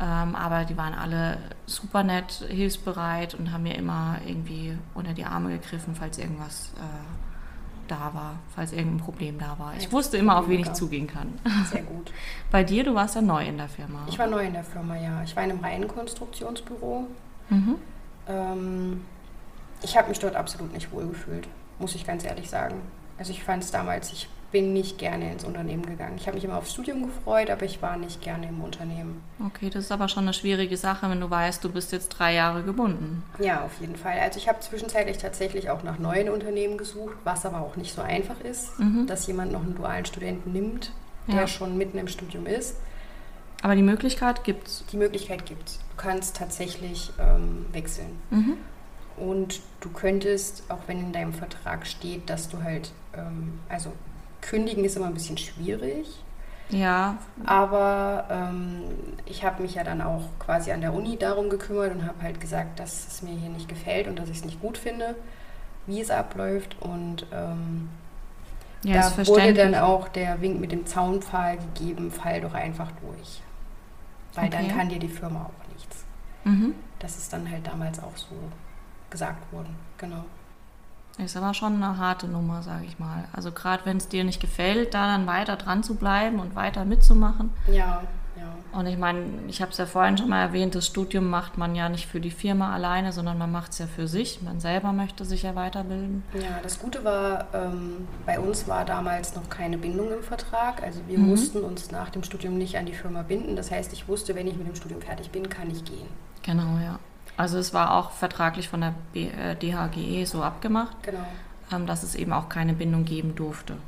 [0.00, 1.36] Ähm, aber die waren alle
[1.66, 7.86] super nett, hilfsbereit und haben mir immer irgendwie unter die Arme gegriffen, falls irgendwas äh,
[7.86, 9.74] da war, falls irgendein Problem da war.
[9.76, 11.38] Ich wusste immer, auf wen ich zugehen kann.
[11.66, 12.12] Sehr gut.
[12.50, 14.06] Bei dir, du warst ja neu in der Firma.
[14.08, 15.22] Ich war neu in der Firma, ja.
[15.22, 17.06] Ich war in einem reinen Konstruktionsbüro.
[17.50, 17.74] Mhm.
[18.26, 19.04] Ähm,
[19.82, 21.46] ich habe mich dort absolut nicht wohlgefühlt,
[21.78, 22.80] muss ich ganz ehrlich sagen.
[23.18, 26.16] Also ich fand es damals, ich bin nicht gerne ins Unternehmen gegangen.
[26.16, 29.22] Ich habe mich immer aufs Studium gefreut, aber ich war nicht gerne im Unternehmen.
[29.46, 32.34] Okay, das ist aber schon eine schwierige Sache, wenn du weißt, du bist jetzt drei
[32.34, 33.22] Jahre gebunden.
[33.38, 34.18] Ja, auf jeden Fall.
[34.18, 38.02] Also ich habe zwischenzeitlich tatsächlich auch nach neuen Unternehmen gesucht, was aber auch nicht so
[38.02, 39.06] einfach ist, mhm.
[39.06, 40.92] dass jemand noch einen dualen Studenten nimmt,
[41.28, 41.46] der ja.
[41.46, 42.76] schon mitten im Studium ist.
[43.62, 44.84] Aber die Möglichkeit gibt es?
[44.90, 45.78] Die Möglichkeit gibt es.
[45.78, 48.18] Du kannst tatsächlich ähm, wechseln.
[48.30, 48.56] Mhm.
[49.16, 53.92] Und du könntest, auch wenn in deinem Vertrag steht, dass du halt, ähm, also
[54.40, 56.06] kündigen ist immer ein bisschen schwierig.
[56.70, 57.18] Ja.
[57.44, 58.82] Aber ähm,
[59.26, 62.40] ich habe mich ja dann auch quasi an der Uni darum gekümmert und habe halt
[62.40, 65.16] gesagt, dass es mir hier nicht gefällt und dass ich es nicht gut finde,
[65.86, 66.76] wie es abläuft.
[66.80, 67.88] Und ähm,
[68.82, 73.42] ja, da wurde dann auch der Wink mit dem Zaunpfahl gegeben, fall doch einfach durch.
[74.34, 74.56] Weil okay.
[74.56, 76.04] dann kann dir die Firma auch nichts.
[76.44, 76.74] Mhm.
[77.00, 78.36] Das ist dann halt damals auch so
[79.10, 80.24] gesagt worden, genau.
[81.24, 83.24] Ist aber schon eine harte Nummer, sage ich mal.
[83.32, 86.84] Also gerade wenn es dir nicht gefällt, da dann weiter dran zu bleiben und weiter
[86.84, 87.50] mitzumachen.
[87.66, 88.02] Ja,
[88.36, 88.78] ja.
[88.78, 91.74] Und ich meine, ich habe es ja vorhin schon mal erwähnt, das Studium macht man
[91.74, 94.40] ja nicht für die Firma alleine, sondern man macht es ja für sich.
[94.42, 96.22] Man selber möchte sich ja weiterbilden.
[96.34, 100.82] Ja, das Gute war, ähm, bei uns war damals noch keine Bindung im Vertrag.
[100.82, 101.28] Also wir mhm.
[101.28, 103.56] mussten uns nach dem Studium nicht an die Firma binden.
[103.56, 106.06] Das heißt, ich wusste, wenn ich mit dem Studium fertig bin, kann ich gehen.
[106.42, 106.98] Genau, ja.
[107.40, 111.24] Also es war auch vertraglich von der B äh, DHGE so abgemacht, genau.
[111.72, 113.78] ähm, dass es eben auch keine Bindung geben durfte.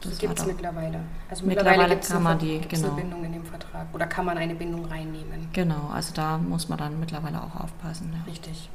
[0.00, 1.00] Das gibt es mittlerweile.
[1.28, 2.88] Also mittlerweile, mittlerweile kann man die genau.
[2.88, 5.48] eine Bindung in dem Vertrag oder kann man eine Bindung reinnehmen.
[5.52, 8.14] Genau, also da muss man dann mittlerweile auch aufpassen.
[8.16, 8.32] Ja.
[8.32, 8.70] Richtig.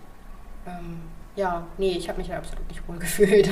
[0.67, 1.01] Ähm,
[1.35, 3.49] ja, nee, ich habe mich ja absolut nicht wohl gefühlt.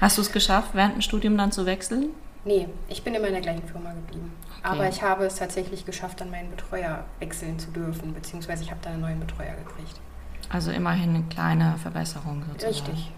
[0.00, 2.06] Hast du es geschafft, während dem Studium dann zu wechseln?
[2.44, 4.32] Nee, ich bin immer in der gleichen Firma geblieben.
[4.62, 8.80] Aber ich habe es tatsächlich geschafft, dann meinen Betreuer wechseln zu dürfen, beziehungsweise ich habe
[8.82, 10.00] da einen neuen Betreuer gekriegt.
[10.48, 12.72] Also immerhin eine kleine Verbesserung sozusagen.
[12.72, 13.12] Richtig.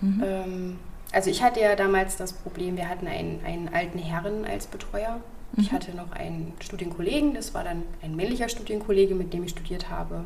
[0.00, 0.22] Mhm.
[0.24, 0.78] Ähm,
[1.12, 5.20] also ich hatte ja damals das Problem, wir hatten einen, einen alten Herren als Betreuer.
[5.52, 5.62] Mhm.
[5.62, 9.88] Ich hatte noch einen Studienkollegen, das war dann ein männlicher Studienkollege, mit dem ich studiert
[9.88, 10.24] habe.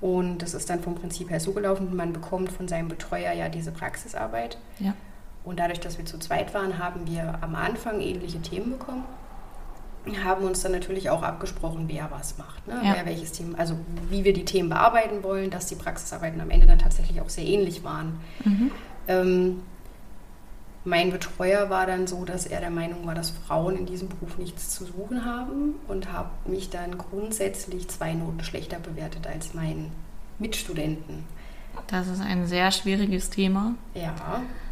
[0.00, 3.48] Und das ist dann vom Prinzip her so gelaufen, man bekommt von seinem Betreuer ja
[3.48, 4.58] diese Praxisarbeit.
[4.80, 4.94] Ja.
[5.44, 9.04] Und dadurch, dass wir zu zweit waren, haben wir am Anfang ähnliche Themen bekommen
[10.24, 12.80] haben uns dann natürlich auch abgesprochen, wer was macht, ne?
[12.82, 12.94] ja.
[12.94, 13.76] wer welches Thema, also
[14.10, 17.44] wie wir die Themen bearbeiten wollen, dass die Praxisarbeiten am Ende dann tatsächlich auch sehr
[17.44, 18.18] ähnlich waren.
[18.44, 18.70] Mhm.
[19.06, 19.62] Ähm,
[20.84, 24.36] mein Betreuer war dann so, dass er der Meinung war, dass Frauen in diesem Beruf
[24.38, 29.92] nichts zu suchen haben und habe mich dann grundsätzlich zwei Noten schlechter bewertet als meinen
[30.40, 31.24] Mitstudenten.
[31.86, 33.74] Das ist ein sehr schwieriges Thema.
[33.94, 34.14] Ja,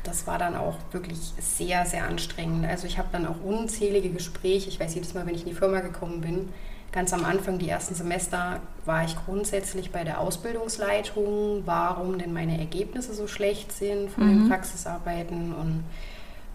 [0.05, 2.67] das war dann auch wirklich sehr, sehr anstrengend.
[2.67, 4.69] Also ich habe dann auch unzählige Gespräche.
[4.69, 6.49] Ich weiß jedes Mal, wenn ich in die Firma gekommen bin,
[6.93, 12.59] ganz am Anfang, die ersten Semester, war ich grundsätzlich bei der Ausbildungsleitung, warum denn meine
[12.59, 14.29] Ergebnisse so schlecht sind von mhm.
[14.29, 15.85] den Praxisarbeiten und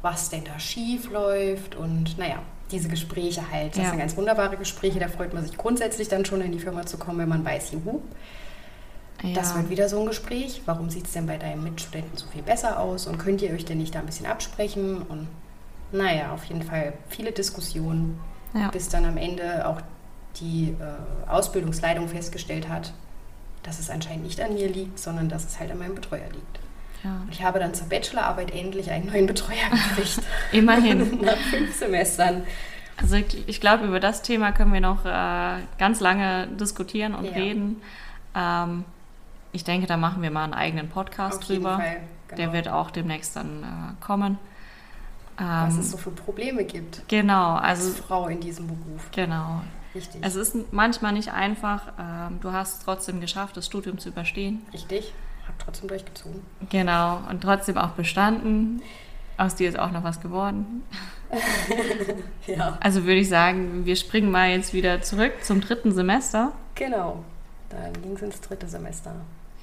[0.02, 2.40] was denn da schief läuft und naja,
[2.72, 3.72] diese Gespräche halt.
[3.72, 3.90] Das ja.
[3.90, 6.98] sind ganz wunderbare Gespräche, da freut man sich grundsätzlich dann schon in die Firma zu
[6.98, 8.02] kommen, wenn man weiß, juhu,
[9.28, 9.36] ja.
[9.36, 10.62] Das wird wieder so ein Gespräch.
[10.66, 13.08] Warum sieht es denn bei deinem Mitstudenten so viel besser aus?
[13.08, 15.02] Und könnt ihr euch denn nicht da ein bisschen absprechen?
[15.02, 15.28] Und
[15.92, 18.20] naja, auf jeden Fall viele Diskussionen,
[18.54, 18.70] ja.
[18.70, 19.82] bis dann am Ende auch
[20.40, 22.94] die äh, Ausbildungsleitung festgestellt hat,
[23.64, 26.60] dass es anscheinend nicht an mir liegt, sondern dass es halt an meinem Betreuer liegt.
[27.04, 27.22] Ja.
[27.32, 30.22] Ich habe dann zur Bachelorarbeit endlich einen neuen Betreuer gekriegt.
[30.52, 31.22] Immerhin.
[31.22, 32.44] Nach fünf Semestern.
[32.98, 37.26] Also ich, ich glaube, über das Thema können wir noch äh, ganz lange diskutieren und
[37.26, 37.32] ja.
[37.32, 37.82] reden.
[38.36, 38.86] Ähm,
[39.56, 41.78] ich denke, da machen wir mal einen eigenen Podcast Auf drüber.
[41.78, 42.38] Fall, genau.
[42.38, 44.38] Der wird auch demnächst dann äh, kommen.
[45.38, 47.08] Was ähm, es so für Probleme gibt.
[47.08, 49.10] Genau, also als Frau in diesem Beruf.
[49.12, 49.62] Genau.
[49.94, 50.22] Richtig.
[50.24, 51.94] Es ist manchmal nicht einfach.
[52.00, 54.62] Ähm, du hast es trotzdem geschafft, das Studium zu überstehen.
[54.74, 55.14] Richtig.
[55.48, 56.42] Hab trotzdem durchgezogen.
[56.70, 57.22] Genau.
[57.30, 58.82] Und trotzdem auch bestanden.
[59.38, 60.84] Aus dir ist auch noch was geworden.
[62.48, 62.78] ja.
[62.82, 66.54] Also würde ich sagen, wir springen mal jetzt wieder zurück zum dritten Semester.
[66.76, 67.24] Genau
[67.70, 69.14] Dann ging es ins dritte Semester.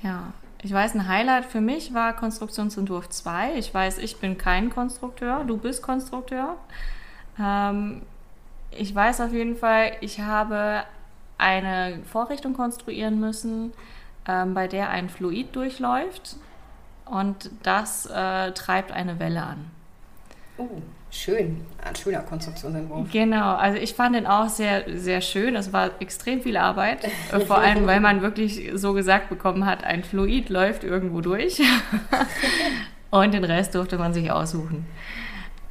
[0.02, 0.32] Ja,
[0.62, 3.54] ich weiß, ein Highlight für mich war Konstruktionsentwurf 2.
[3.54, 6.56] Ich weiß, ich bin kein Konstrukteur, du bist Konstrukteur.
[7.38, 8.02] Ähm,
[8.70, 10.84] ich weiß auf jeden Fall, ich habe
[11.38, 13.72] eine Vorrichtung konstruieren müssen,
[14.26, 16.36] ähm, bei der ein Fluid durchläuft
[17.04, 19.70] und das äh, treibt eine Welle an.
[20.58, 20.68] Oh,
[21.12, 21.60] schön.
[21.84, 23.08] Ein schöner Konstruktionsentwurf.
[23.12, 25.54] Genau, also ich fand den auch sehr, sehr schön.
[25.54, 27.06] Es war extrem viel Arbeit,
[27.46, 31.62] vor allem weil man wirklich so gesagt bekommen hat, ein Fluid läuft irgendwo durch
[33.10, 34.86] und den Rest durfte man sich aussuchen.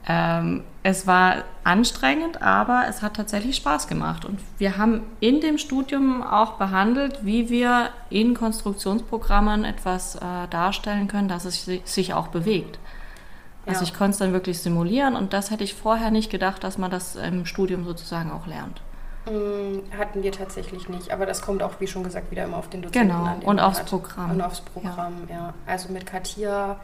[0.07, 4.25] Ähm, es war anstrengend, aber es hat tatsächlich Spaß gemacht.
[4.25, 10.19] Und wir haben in dem Studium auch behandelt, wie wir in Konstruktionsprogrammen etwas äh,
[10.49, 12.79] darstellen können, dass es sich auch bewegt.
[13.65, 13.83] Also ja.
[13.83, 16.89] ich konnte es dann wirklich simulieren und das hätte ich vorher nicht gedacht, dass man
[16.89, 18.81] das im Studium sozusagen auch lernt.
[19.27, 22.69] Mm, hatten wir tatsächlich nicht, aber das kommt auch, wie schon gesagt, wieder immer auf
[22.69, 23.23] den Dozenten genau.
[23.23, 23.39] an.
[23.39, 23.85] Genau, und aufs hat.
[23.85, 24.31] Programm.
[24.31, 25.35] Und aufs Programm, ja.
[25.35, 25.53] ja.
[25.67, 26.79] Also mit Katia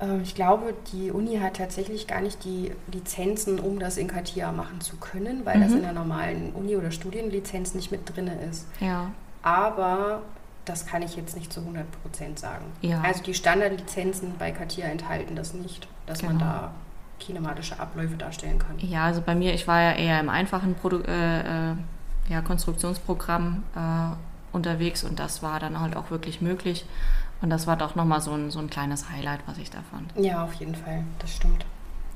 [0.00, 4.52] ähm, ich glaube, die Uni hat tatsächlich gar nicht die Lizenzen, um das in CATIA
[4.52, 5.62] machen zu können, weil mhm.
[5.62, 8.66] das in der normalen Uni- oder Studienlizenz nicht mit drin ist.
[8.80, 9.10] Ja.
[9.42, 10.22] Aber
[10.68, 12.64] das kann ich jetzt nicht zu 100 Prozent sagen.
[12.80, 13.00] Ja.
[13.00, 16.32] Also die Standardlizenzen bei CATIA enthalten das nicht, dass genau.
[16.32, 16.72] man da
[17.18, 18.78] kinematische Abläufe darstellen kann.
[18.78, 21.74] Ja, also bei mir, ich war ja eher im einfachen Produ äh, äh,
[22.28, 26.84] ja, Konstruktionsprogramm äh, unterwegs und das war dann halt auch wirklich möglich.
[27.40, 30.12] Und das war doch nochmal so ein, so ein kleines Highlight, was ich da fand.
[30.16, 31.64] Ja, auf jeden Fall, das stimmt.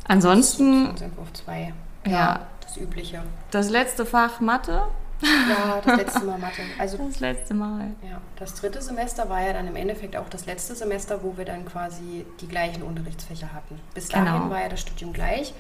[0.09, 0.89] Ansonsten.
[0.97, 1.73] Entwurf 2.
[2.07, 3.23] Ja, ja, das Übliche.
[3.53, 4.83] Das letzte Fach Mathe.
[5.23, 6.63] Ja, das letzte Mal Mathe.
[6.79, 7.87] Also, das letzte Mal.
[8.03, 11.45] Ja, das dritte Semester war ja dann im Endeffekt auch das letzte Semester, wo wir
[11.45, 13.81] dann quasi die gleichen Unterrichtsfächer hatten.
[13.95, 14.51] Bis dahin genau.
[14.51, 15.55] war ja das Studium gleich.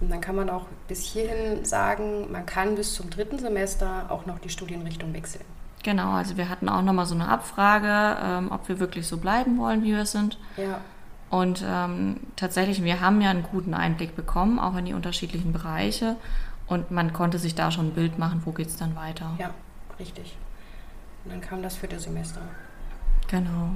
[0.00, 4.26] Und dann kann man auch bis hierhin sagen, man kann bis zum dritten Semester auch
[4.26, 5.44] noch die Studienrichtung wechseln.
[5.82, 9.58] Genau, also wir hatten auch nochmal so eine Abfrage, ähm, ob wir wirklich so bleiben
[9.58, 10.38] wollen, wie wir sind.
[10.56, 10.80] Ja.
[11.30, 16.16] Und ähm, tatsächlich, wir haben ja einen guten Einblick bekommen, auch in die unterschiedlichen Bereiche.
[16.68, 19.34] Und man konnte sich da schon ein Bild machen, wo geht es dann weiter.
[19.38, 19.54] Ja,
[19.98, 20.36] richtig.
[21.24, 22.42] Und dann kam das vierte Semester.
[23.28, 23.70] Genau.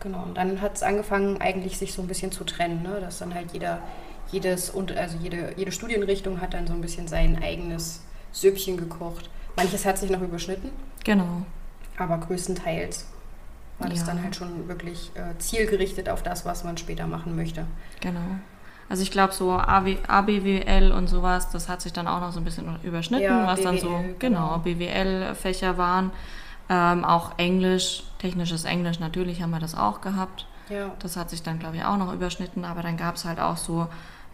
[0.00, 3.00] Genau, und dann hat es angefangen, eigentlich sich so ein bisschen zu trennen, ne?
[3.00, 3.80] dass dann halt jeder,
[4.30, 9.28] jedes, und also jede, jede Studienrichtung hat dann so ein bisschen sein eigenes Süppchen gekocht.
[9.56, 10.70] Manches hat sich noch überschnitten.
[11.04, 11.42] Genau.
[11.96, 13.06] Aber größtenteils
[13.80, 14.06] war das ja.
[14.06, 17.66] dann halt schon wirklich äh, zielgerichtet auf das, was man später machen möchte.
[18.00, 18.38] Genau.
[18.88, 22.40] Also ich glaube so AW, ABWL und sowas, das hat sich dann auch noch so
[22.40, 26.10] ein bisschen überschnitten, ja, was BWL, dann so genau, genau BWL-Fächer waren.
[26.70, 30.46] Ähm, auch Englisch, technisches Englisch, natürlich haben wir das auch gehabt.
[30.68, 30.92] Ja.
[30.98, 33.56] Das hat sich dann, glaube ich, auch noch überschnitten, aber dann gab es halt auch
[33.56, 33.88] so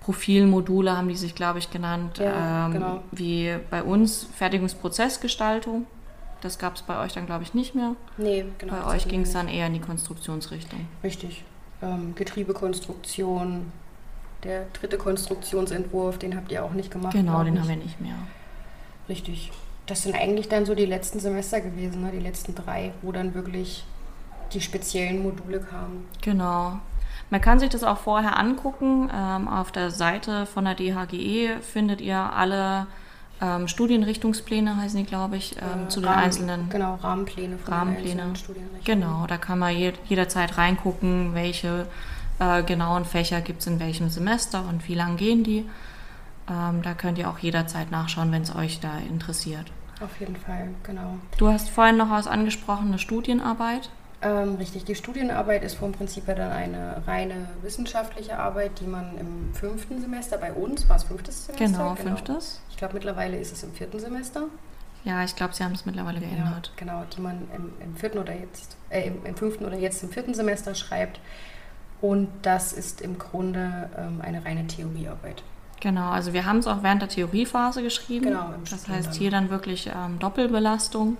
[0.05, 3.03] Profilmodule haben die sich, glaube ich, genannt, ja, ähm, genau.
[3.11, 5.87] wie bei uns Fertigungsprozessgestaltung.
[6.43, 7.97] Das gab es bei euch dann, glaube ich, nicht mehr.
[8.19, 8.75] Nee, genau.
[8.75, 10.87] Bei euch ging es dann eher in die Konstruktionsrichtung.
[11.03, 11.43] Richtig.
[11.81, 13.73] Ähm, Getriebekonstruktion,
[14.45, 17.13] der dritte Konstruktionsentwurf, den habt ihr auch nicht gemacht.
[17.13, 18.15] Genau, den haben wir nicht mehr.
[19.09, 19.51] Richtig.
[19.87, 22.11] Das sind eigentlich dann so die letzten Semester gewesen, ne?
[22.13, 23.85] die letzten drei, wo dann wirklich
[24.53, 26.07] die speziellen Module kamen.
[26.23, 26.79] Genau.
[27.31, 29.11] Man kann sich das auch vorher angucken.
[29.15, 32.87] Ähm, auf der Seite von der DHGE findet ihr alle
[33.41, 36.69] ähm, Studienrichtungspläne, heißen die, glaube ich, ähm, äh, zu den Rahmen, einzelnen.
[36.71, 38.33] Genau, Rahmenpläne von Rahmenpläne.
[38.85, 41.87] Genau, da kann man je, jederzeit reingucken, welche
[42.45, 45.65] äh, genauen Fächer gibt es in welchem Semester und wie lang gehen die.
[46.51, 49.71] Ähm, da könnt ihr auch jederzeit nachschauen, wenn es euch da interessiert.
[50.01, 51.19] Auf jeden Fall, genau.
[51.39, 53.89] Du hast vorhin noch was angesprochen, eine Studienarbeit.
[54.23, 59.19] Ähm, richtig, die Studienarbeit ist vom Prinzip her dann eine reine wissenschaftliche Arbeit, die man
[59.19, 61.67] im fünften Semester, bei uns war es fünftes Semester?
[61.67, 62.17] Genau, genau.
[62.17, 62.61] fünftes.
[62.71, 64.45] Ich glaube, mittlerweile ist es im vierten Semester.
[65.05, 66.73] Ja, ich glaube, sie haben es mittlerweile geändert.
[66.75, 70.03] Ja, genau, die man im, im vierten oder jetzt, äh, im, im, fünften oder jetzt
[70.03, 71.21] im vierten Semester schreibt.
[72.01, 75.43] Und das ist im Grunde ähm, eine reine Theoriearbeit.
[75.81, 78.27] Genau, also wir haben es auch während der Theoriephase geschrieben.
[78.27, 81.19] Genau, im das heißt hier dann wirklich ähm, Doppelbelastung.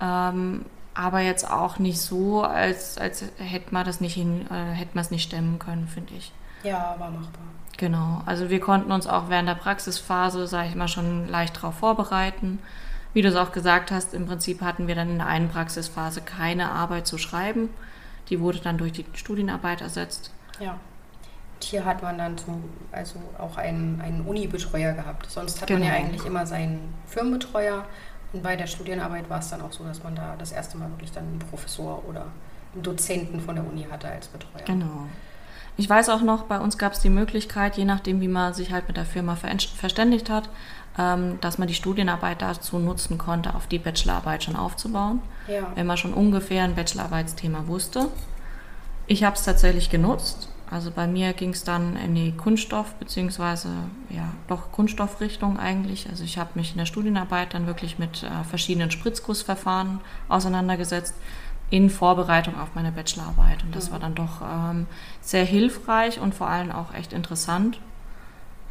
[0.00, 4.92] Ähm, aber jetzt auch nicht so, als, als hätte man das nicht hin, äh, hätte
[4.94, 6.32] man es nicht stemmen können, finde ich.
[6.62, 7.42] Ja, war machbar.
[7.76, 11.74] Genau, also wir konnten uns auch während der Praxisphase, sage ich mal, schon leicht darauf
[11.74, 12.58] vorbereiten.
[13.12, 16.22] Wie du es auch gesagt hast, im Prinzip hatten wir dann in der einen Praxisphase
[16.22, 17.70] keine Arbeit zu schreiben.
[18.28, 20.32] Die wurde dann durch die Studienarbeit ersetzt.
[20.58, 20.78] Ja.
[21.62, 25.30] hier hat man dann zum, also auch einen, einen Uni-Betreuer gehabt.
[25.30, 25.80] Sonst hat genau.
[25.80, 26.06] man ja genau.
[26.06, 27.84] eigentlich immer seinen Firmenbetreuer
[28.32, 30.90] und bei der Studienarbeit war es dann auch so, dass man da das erste Mal
[30.90, 32.26] wirklich dann einen Professor oder
[32.74, 34.64] einen Dozenten von der Uni hatte als Betreuer.
[34.64, 35.06] Genau.
[35.78, 38.72] Ich weiß auch noch, bei uns gab es die Möglichkeit, je nachdem, wie man sich
[38.72, 40.48] halt mit der Firma verständigt hat,
[40.98, 45.20] ähm, dass man die Studienarbeit dazu nutzen konnte, auf die Bachelorarbeit schon aufzubauen.
[45.46, 45.72] Ja.
[45.74, 48.08] Wenn man schon ungefähr ein Bachelorarbeitsthema wusste.
[49.06, 50.48] Ich habe es tatsächlich genutzt.
[50.68, 53.68] Also bei mir ging es dann in die Kunststoff- beziehungsweise
[54.10, 56.08] ja doch Kunststoffrichtung eigentlich.
[56.08, 61.14] Also ich habe mich in der Studienarbeit dann wirklich mit äh, verschiedenen Spritzgussverfahren auseinandergesetzt
[61.70, 63.64] in Vorbereitung auf meine Bachelorarbeit.
[63.64, 63.92] Und das ja.
[63.92, 64.86] war dann doch ähm,
[65.20, 67.80] sehr hilfreich und vor allem auch echt interessant.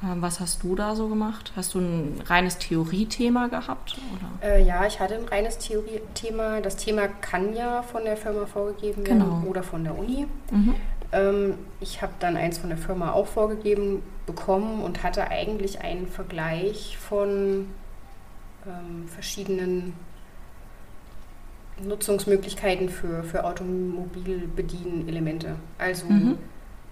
[0.03, 1.51] Ähm, was hast du da so gemacht?
[1.55, 3.97] Hast du ein reines Theoriethema gehabt?
[4.41, 6.61] Äh, ja, ich hatte ein reines Theoriethema.
[6.61, 9.43] Das Thema kann ja von der Firma vorgegeben werden genau.
[9.49, 10.27] oder von der Uni.
[10.51, 10.75] Mhm.
[11.11, 16.07] Ähm, ich habe dann eins von der Firma auch vorgegeben bekommen und hatte eigentlich einen
[16.07, 17.67] Vergleich von
[18.65, 19.93] ähm, verschiedenen
[21.83, 25.55] Nutzungsmöglichkeiten für, für Automobilbedienelemente.
[25.77, 26.37] Also mhm.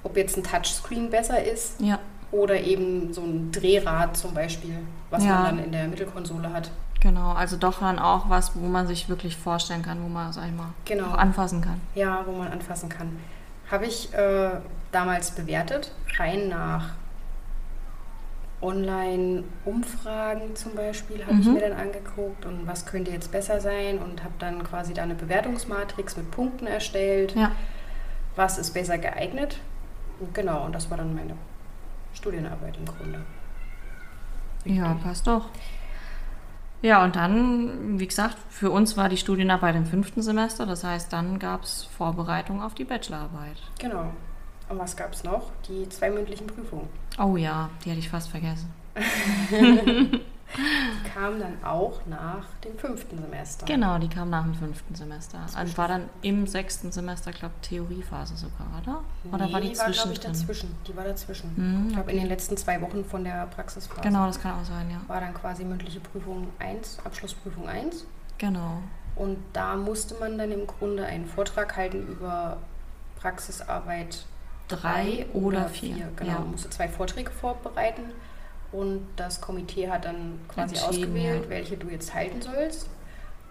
[0.04, 2.00] ob jetzt ein Touchscreen besser ist ja.
[2.32, 4.80] oder eben so ein Drehrad zum Beispiel,
[5.10, 5.36] was ja.
[5.36, 6.72] man dann in der Mittelkonsole hat.
[7.00, 10.38] Genau, also doch dann auch was, wo man sich wirklich vorstellen kann, wo man es
[10.38, 11.12] einmal genau.
[11.12, 11.82] anfassen kann.
[11.96, 13.18] Ja, wo man anfassen kann.
[13.70, 14.52] Habe ich äh,
[14.92, 16.92] damals bewertet, rein nach
[18.64, 21.42] Online-Umfragen zum Beispiel habe mhm.
[21.42, 25.04] ich mir dann angeguckt und was könnte jetzt besser sein und habe dann quasi da
[25.04, 27.36] eine Bewertungsmatrix mit Punkten erstellt.
[27.36, 27.52] Ja.
[28.36, 29.60] Was ist besser geeignet?
[30.34, 31.36] Genau, und das war dann meine
[32.14, 33.22] Studienarbeit im Grunde.
[34.66, 35.50] Ja, passt doch.
[36.82, 41.14] Ja, und dann, wie gesagt, für uns war die Studienarbeit im fünften Semester, das heißt,
[41.14, 43.58] dann gab es Vorbereitung auf die Bachelorarbeit.
[43.80, 44.12] Genau.
[44.74, 45.52] Und was gab es noch?
[45.68, 46.90] Die zwei mündlichen Prüfungen.
[47.20, 48.74] Oh ja, die hatte ich fast vergessen.
[49.52, 53.68] die kam dann auch nach dem fünften Semester.
[53.68, 55.46] Genau, die kam nach dem fünften Semester.
[55.56, 59.04] Also war dann im sechsten Semester, glaube ich, Theoriephase sogar, oder?
[59.32, 60.76] Oder nee, war die, die war, glaube ich, dazwischen.
[60.88, 61.52] Die war dazwischen.
[61.56, 62.16] Mhm, ich glaube, okay.
[62.16, 64.02] in den letzten zwei Wochen von der Praxisphase.
[64.02, 65.02] Genau, das kann auch sein, ja.
[65.08, 68.08] War dann quasi mündliche Prüfung 1, Abschlussprüfung 1.
[68.40, 68.82] Genau.
[69.16, 72.58] Und da musste man dann im Grunde einen Vortrag halten über
[73.20, 74.26] Praxisarbeit
[74.68, 75.96] drei oder vier.
[75.96, 76.12] vier.
[76.16, 76.40] Genau, ja.
[76.40, 78.12] musste zwei Vorträge vorbereiten
[78.72, 81.50] und das Komitee hat dann quasi ausgewählt, ja.
[81.50, 82.90] welche du jetzt halten sollst.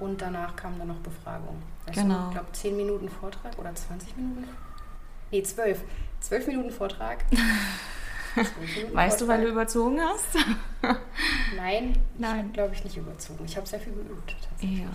[0.01, 1.63] Und danach kam dann noch Befragung.
[1.87, 2.27] Also, genau.
[2.27, 4.49] Ich glaube, 10 Minuten Vortrag oder 20 Minuten?
[5.31, 5.81] Nee, 12.
[6.21, 7.25] 12 Minuten Vortrag.
[8.35, 9.19] Minuten weißt Vortrag.
[9.19, 10.37] du, weil du überzogen hast?
[11.57, 12.53] Nein, Nein.
[12.53, 13.45] glaube ich nicht überzogen.
[13.45, 14.81] Ich habe sehr viel geübt, tatsächlich.
[14.81, 14.91] Ja.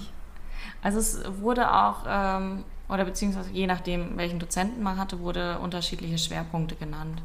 [0.82, 6.18] Also es wurde auch ähm, oder beziehungsweise je nachdem, welchen Dozenten man hatte, wurde unterschiedliche
[6.18, 7.22] Schwerpunkte genannt.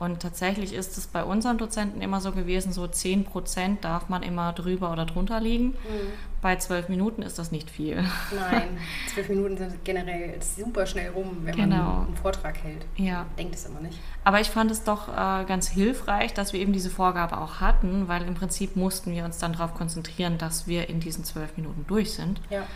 [0.00, 4.24] Und tatsächlich ist es bei unseren Dozenten immer so gewesen, so 10 Prozent darf man
[4.24, 5.66] immer drüber oder drunter liegen.
[5.66, 6.12] Mhm.
[6.42, 8.04] Bei zwölf Minuten ist das nicht viel.
[8.34, 8.76] Nein,
[9.14, 11.76] zwölf Minuten sind generell super schnell rum, wenn genau.
[11.76, 12.84] man einen Vortrag hält.
[12.96, 13.26] Ja.
[13.38, 13.98] denkt es immer nicht.
[14.24, 18.08] Aber ich fand es doch äh, ganz hilfreich, dass wir eben diese Vorgabe auch hatten,
[18.08, 21.84] weil im Prinzip mussten wir uns dann darauf konzentrieren, dass wir in diesen zwölf Minuten
[21.86, 22.40] durch sind.
[22.50, 22.66] Ja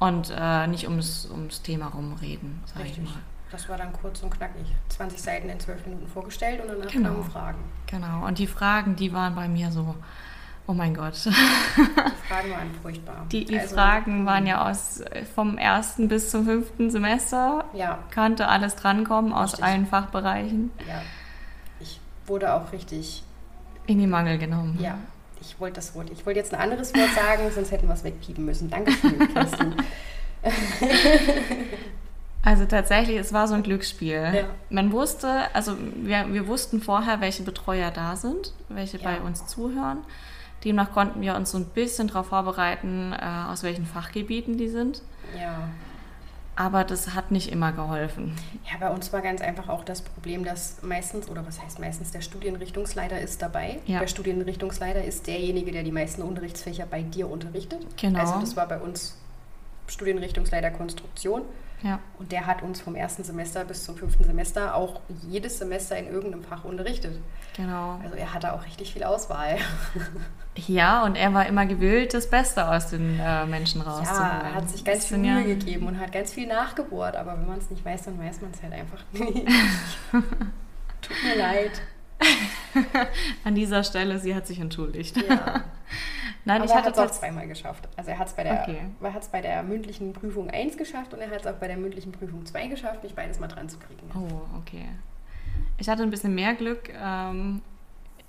[0.00, 3.04] und äh, nicht ums, ums Thema rumreden, sag Richtig.
[3.04, 3.20] ich mal.
[3.52, 4.66] Das war dann kurz und knackig.
[4.88, 7.10] 20 Seiten in 12 Minuten vorgestellt und danach genau.
[7.10, 7.58] kamen Fragen.
[7.86, 9.94] Genau, und die Fragen, die waren bei mir so,
[10.66, 11.14] oh mein Gott.
[11.24, 13.26] Die Fragen waren furchtbar.
[13.32, 15.02] Die, die also, Fragen waren ja aus
[15.34, 17.64] vom ersten bis zum fünften Semester.
[17.74, 17.98] Ja.
[18.10, 19.64] Kannte alles drankommen aus richtig.
[19.64, 20.70] allen Fachbereichen.
[20.86, 21.02] Ja.
[21.80, 23.24] Ich wurde auch richtig
[23.86, 24.78] in die Mangel genommen.
[24.80, 24.96] Ja,
[25.40, 28.04] ich wollte das Wort, ich wollte jetzt ein anderes Wort sagen, sonst hätten wir es
[28.04, 28.70] wegpiepen müssen.
[28.70, 29.74] Dankeschön, Kerstin.
[32.42, 34.30] Also tatsächlich, es war so ein Glücksspiel.
[34.34, 34.44] Ja.
[34.70, 39.10] Man wusste, also wir, wir wussten vorher, welche Betreuer da sind, welche ja.
[39.10, 39.98] bei uns zuhören.
[40.64, 45.02] Demnach konnten wir uns so ein bisschen darauf vorbereiten, äh, aus welchen Fachgebieten die sind.
[45.38, 45.68] Ja.
[46.60, 48.36] Aber das hat nicht immer geholfen.
[48.70, 52.10] Ja, bei uns war ganz einfach auch das Problem, dass meistens, oder was heißt meistens,
[52.10, 53.78] der Studienrichtungsleiter ist dabei.
[53.86, 54.00] Ja.
[54.00, 57.86] Der Studienrichtungsleiter ist derjenige, der die meisten Unterrichtsfächer bei dir unterrichtet.
[57.96, 58.18] Genau.
[58.18, 59.16] Also das war bei uns
[59.86, 61.44] Studienrichtungsleiter Konstruktion.
[61.82, 61.98] Ja.
[62.18, 66.06] Und der hat uns vom ersten Semester bis zum fünften Semester auch jedes Semester in
[66.06, 67.18] irgendeinem Fach unterrichtet.
[67.56, 67.98] Genau.
[68.02, 69.58] Also er hatte auch richtig viel Auswahl.
[70.66, 74.30] Ja, und er war immer gewillt, das Beste aus den äh, Menschen rauszuholen.
[74.30, 77.38] Ja, er hat sich ganz viel Mühe ja gegeben und hat ganz viel nachgebohrt, aber
[77.38, 79.46] wenn man es nicht weiß, dann weiß man es halt einfach nicht.
[80.12, 81.70] Tut mir leid.
[83.44, 85.16] An dieser Stelle, sie hat sich entschuldigt.
[85.16, 85.64] Ja.
[86.44, 87.88] Nein, Aber ich hatte es auch zweimal geschafft.
[87.96, 88.78] Also er hat es bei, der, okay.
[89.30, 92.46] bei der mündlichen Prüfung 1 geschafft und er hat es auch bei der mündlichen Prüfung
[92.46, 94.10] 2 geschafft, mich beides mal dran zu kriegen.
[94.14, 94.86] Oh, okay.
[95.76, 96.90] Ich hatte ein bisschen mehr Glück.
[96.98, 97.60] Ähm,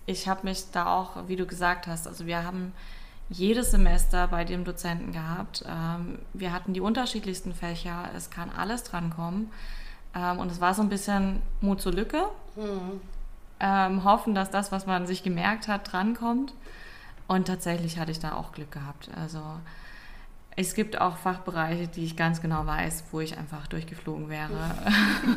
[0.05, 2.73] ich habe mich da auch, wie du gesagt hast, also wir haben
[3.29, 5.63] jedes Semester bei dem Dozenten gehabt.
[5.67, 9.49] Ähm, wir hatten die unterschiedlichsten Fächer, es kann alles drankommen.
[10.13, 12.25] Ähm, und es war so ein bisschen Mut zur Lücke.
[12.57, 12.99] Mhm.
[13.63, 16.53] Ähm, hoffen, dass das, was man sich gemerkt hat, drankommt.
[17.27, 19.09] Und tatsächlich hatte ich da auch Glück gehabt.
[19.15, 19.41] Also
[20.57, 24.49] es gibt auch Fachbereiche, die ich ganz genau weiß, wo ich einfach durchgeflogen wäre,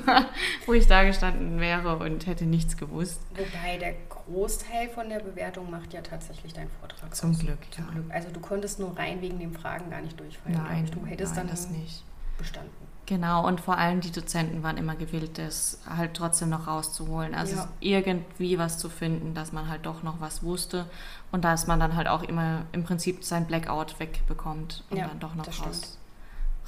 [0.66, 3.20] wo ich da gestanden wäre und hätte nichts gewusst.
[3.31, 7.14] Wobei der Großteil von der Bewertung macht ja tatsächlich dein Vortrag.
[7.14, 7.39] Zum aus.
[7.39, 7.91] Glück, Zum ja.
[7.93, 8.07] Glück.
[8.11, 10.61] Also du konntest nur rein wegen den Fragen gar nicht durchfallen.
[10.61, 12.03] Nein, du hättest nein, dann das nicht
[12.37, 12.70] bestanden.
[13.07, 17.35] Genau, und vor allem die Dozenten waren immer gewillt, das halt trotzdem noch rauszuholen.
[17.35, 17.69] Also ja.
[17.81, 20.87] irgendwie was zu finden, dass man halt doch noch was wusste
[21.31, 25.21] und dass man dann halt auch immer im Prinzip sein Blackout wegbekommt und ja, dann
[25.21, 25.99] doch noch raus,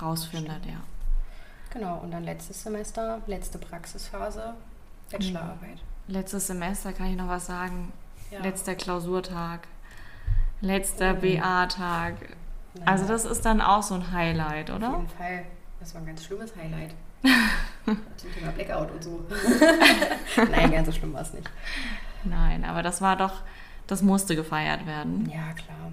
[0.01, 0.80] rausfindet, ja.
[1.70, 4.55] Genau, und dann letztes Semester, letzte Praxisphase,
[5.11, 5.78] Bachelorarbeit.
[6.07, 7.93] Letztes Semester kann ich noch was sagen.
[8.30, 8.41] Ja.
[8.41, 9.66] Letzter Klausurtag,
[10.61, 11.20] letzter oh.
[11.20, 12.14] BA-Tag.
[12.84, 14.91] Also das ist dann auch so ein Highlight, oder?
[14.91, 15.45] Auf jeden Fall.
[15.87, 16.95] Das war ein ganz schlimmes Highlight.
[18.16, 19.24] Zum Thema Blackout und so.
[20.51, 21.49] Nein, ganz so schlimm war es nicht.
[22.24, 23.43] Nein, aber das war doch,
[23.87, 25.30] das musste gefeiert werden.
[25.30, 25.93] Ja, klar.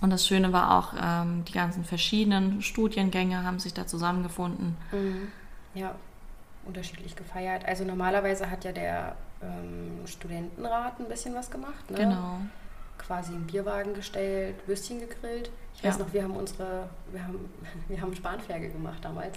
[0.00, 4.78] Und das Schöne war auch, ähm, die ganzen verschiedenen Studiengänge haben sich da zusammengefunden.
[4.92, 5.28] Mhm.
[5.74, 5.94] Ja,
[6.64, 7.66] unterschiedlich gefeiert.
[7.66, 11.90] Also normalerweise hat ja der ähm, Studentenrat ein bisschen was gemacht.
[11.90, 11.98] Ne?
[11.98, 12.38] Genau.
[12.96, 15.50] Quasi einen Bierwagen gestellt, Würstchen gegrillt.
[15.84, 17.38] Ich weiß noch, wir haben unsere, wir haben,
[17.88, 19.36] wir haben Spanferkel gemacht damals.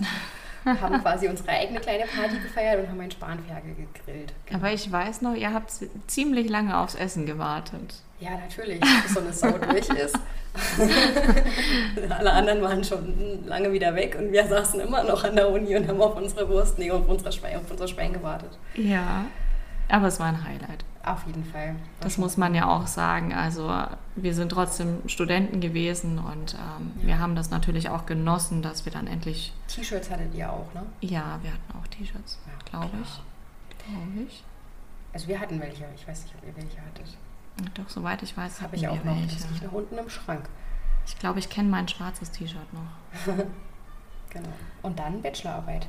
[0.65, 4.33] haben quasi unsere eigene kleine Party gefeiert und haben ein Spanferkel gegrillt.
[4.45, 4.59] Genau.
[4.59, 5.71] Aber ich weiß noch, ihr habt
[6.07, 8.01] ziemlich lange aufs Essen gewartet.
[8.19, 10.17] Ja, natürlich, bis so eine Sau durch ist.
[12.09, 15.75] Alle anderen waren schon lange wieder weg und wir saßen immer noch an der Uni
[15.75, 18.57] und haben auf unsere Wurst, nee, auf unser Schwein, auf unser Schwein gewartet.
[18.75, 19.25] Ja,
[19.87, 20.83] aber es war ein Highlight.
[21.07, 21.75] Auf jeden Fall.
[22.01, 23.33] Das muss man ja auch sagen.
[23.33, 23.71] Also
[24.17, 27.07] wir sind trotzdem Studenten gewesen und ähm, ja.
[27.07, 29.53] wir haben das natürlich auch genossen, dass wir dann endlich...
[29.67, 30.85] T-Shirts hattet ihr auch, ne?
[30.99, 33.21] Ja, wir hatten auch T-Shirts, ja, glaube ich.
[33.85, 34.43] Glaube ich.
[35.13, 35.85] Also wir hatten welche.
[35.95, 37.17] Ich weiß nicht, ob ihr welche hattet.
[37.75, 39.15] Doch, soweit ich weiß, habe ich auch noch.
[39.15, 39.37] Welche.
[39.37, 40.49] Das liegt noch unten im Schrank.
[41.05, 43.33] Ich glaube, ich kenne mein schwarzes T-Shirt noch.
[44.29, 44.49] genau.
[44.81, 45.87] Und dann Bachelorarbeit.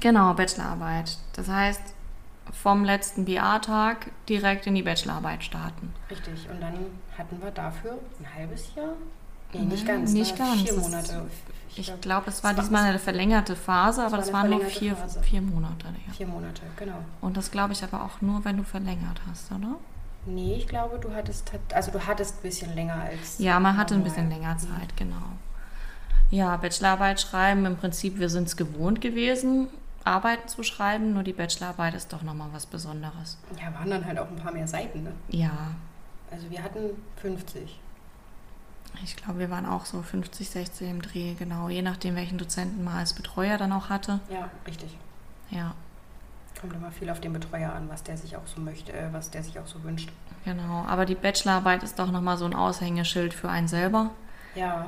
[0.00, 1.18] Genau, Bachelorarbeit.
[1.34, 1.94] Das heißt,
[2.52, 5.92] vom letzten BA-Tag direkt in die Bachelorarbeit starten.
[6.10, 6.74] Richtig, und dann
[7.16, 8.94] hatten wir dafür ein halbes Jahr?
[9.52, 10.12] Nee, nicht ganz.
[10.12, 10.44] Nicht ne?
[10.44, 10.62] ganz.
[10.62, 11.26] Vier Monate.
[11.70, 14.96] Ich, ich glaube, es war diesmal eine verlängerte Phase, aber das, das waren noch vier,
[15.22, 15.86] vier Monate.
[16.06, 16.12] Ja.
[16.12, 16.98] Vier Monate, genau.
[17.20, 19.76] Und das glaube ich aber auch nur, wenn du verlängert hast, oder?
[20.24, 23.38] Nee, ich glaube, du hattest, also du hattest ein bisschen länger als.
[23.38, 25.36] Ja, man hatte ein bisschen länger Zeit, genau.
[26.30, 29.68] Ja, Bachelorarbeit schreiben, im Prinzip, wir sind es gewohnt gewesen,
[30.06, 33.38] Arbeiten zu schreiben, nur die Bachelorarbeit ist doch nochmal was Besonderes.
[33.60, 35.12] Ja, waren dann halt auch ein paar mehr Seiten, ne?
[35.28, 35.72] Ja.
[36.30, 36.90] Also wir hatten
[37.20, 37.80] 50.
[39.02, 41.68] Ich glaube, wir waren auch so 50, 60 im Dreh, genau.
[41.68, 44.20] Je nachdem, welchen Dozenten man als Betreuer dann auch hatte.
[44.30, 44.96] Ja, richtig.
[45.50, 45.74] Ja.
[46.60, 49.30] Kommt immer viel auf den Betreuer an, was der sich auch so möchte, äh, was
[49.30, 50.10] der sich auch so wünscht.
[50.44, 54.10] Genau, aber die Bachelorarbeit ist doch nochmal so ein Aushängeschild für einen selber.
[54.54, 54.86] Ja.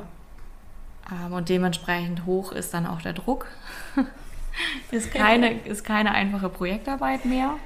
[1.10, 3.46] Ähm, und dementsprechend hoch ist dann auch der Druck.
[4.90, 7.56] ist, keine, ist keine einfache Projektarbeit mehr.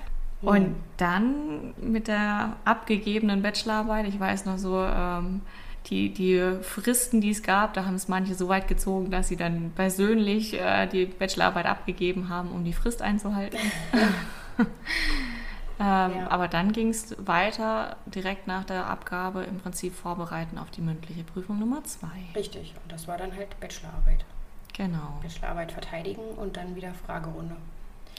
[0.43, 5.41] Und dann mit der abgegebenen Bachelorarbeit, ich weiß noch so, ähm,
[5.87, 9.37] die, die Fristen, die es gab, da haben es manche so weit gezogen, dass sie
[9.37, 13.59] dann persönlich äh, die Bachelorarbeit abgegeben haben, um die Frist einzuhalten.
[14.59, 14.67] ähm,
[15.79, 16.31] ja.
[16.31, 21.25] Aber dann ging es weiter, direkt nach der Abgabe im Prinzip vorbereiten auf die mündliche
[21.25, 22.07] Prüfung Nummer zwei.
[22.35, 24.25] Richtig, und das war dann halt Bachelorarbeit.
[24.73, 25.19] Genau.
[25.23, 27.57] Bachelorarbeit verteidigen und dann wieder Fragerunde.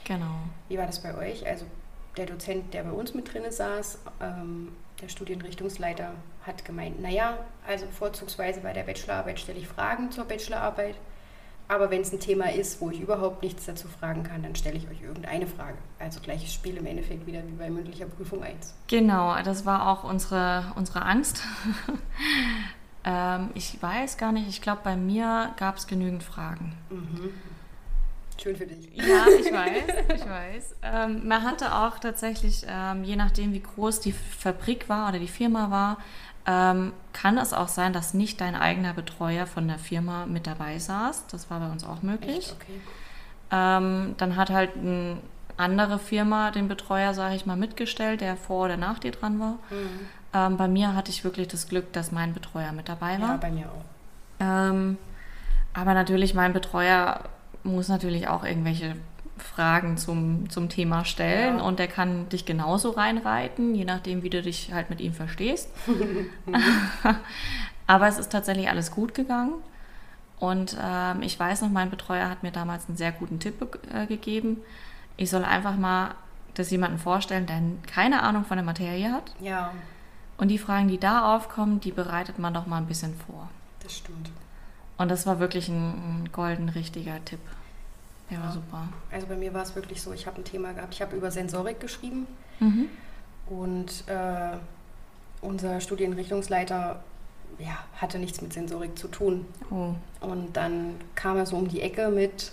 [0.04, 0.36] Genau.
[0.68, 1.46] Wie war das bei euch?
[1.46, 1.66] Also
[2.16, 6.12] der Dozent, der bei uns mit drin saß, ähm, der Studienrichtungsleiter,
[6.46, 10.96] hat gemeint, naja, also vorzugsweise bei der Bachelorarbeit stelle ich Fragen zur Bachelorarbeit.
[11.66, 14.76] Aber wenn es ein Thema ist, wo ich überhaupt nichts dazu fragen kann, dann stelle
[14.76, 15.78] ich euch irgendeine Frage.
[15.98, 18.74] Also gleiches Spiel im Endeffekt wieder wie bei mündlicher Prüfung 1.
[18.86, 21.42] Genau, das war auch unsere, unsere Angst.
[23.04, 26.74] Ähm, ich weiß gar nicht, ich glaube, bei mir gab es genügend Fragen.
[26.90, 27.30] Mhm.
[28.42, 28.90] Schön für dich.
[28.96, 30.76] Ja, ich weiß, ich weiß.
[30.82, 35.28] Ähm, man hatte auch tatsächlich, ähm, je nachdem, wie groß die Fabrik war oder die
[35.28, 35.98] Firma war,
[36.46, 40.78] ähm, kann es auch sein, dass nicht dein eigener Betreuer von der Firma mit dabei
[40.78, 41.26] saß.
[41.28, 42.36] Das war bei uns auch möglich.
[42.36, 42.56] Echt?
[42.60, 42.80] Okay.
[43.50, 45.18] Ähm, dann hat halt eine
[45.56, 49.58] andere Firma den Betreuer, sage ich mal, mitgestellt, der vor oder nach dir dran war.
[49.70, 50.08] Mhm.
[50.34, 53.30] Ähm, bei mir hatte ich wirklich das Glück, dass mein Betreuer mit dabei war.
[53.30, 53.84] Ja, bei mir auch.
[54.40, 54.98] Ähm,
[55.72, 57.20] aber natürlich, mein Betreuer
[57.62, 58.96] muss natürlich auch irgendwelche
[59.38, 61.64] Fragen zum, zum Thema stellen ja.
[61.64, 65.70] und der kann dich genauso reinreiten, je nachdem, wie du dich halt mit ihm verstehst.
[67.86, 69.54] aber es ist tatsächlich alles gut gegangen.
[70.38, 74.06] Und ähm, ich weiß noch, mein Betreuer hat mir damals einen sehr guten Tipp äh,
[74.06, 74.58] gegeben.
[75.16, 76.14] ich soll einfach mal
[76.54, 79.34] das jemanden vorstellen, der keine Ahnung von der Materie hat.
[79.40, 79.72] Ja.
[80.36, 83.48] Und die Fragen, die da aufkommen, die bereitet man doch mal ein bisschen vor.
[83.82, 84.30] Das stimmt.
[84.96, 87.40] Und das war wirklich ein, ein golden richtiger Tipp.
[88.30, 88.44] Der ja.
[88.44, 88.88] war super.
[89.12, 91.30] Also bei mir war es wirklich so, ich habe ein Thema gehabt, ich habe über
[91.30, 92.26] Sensorik geschrieben
[92.58, 92.88] mhm.
[93.46, 94.56] und äh,
[95.42, 97.02] unser Studienrichtungsleiter
[97.58, 99.44] ja, hatte nichts mit Sensorik zu tun.
[99.70, 99.94] Oh.
[100.20, 102.52] Und dann kam er so um die Ecke mit,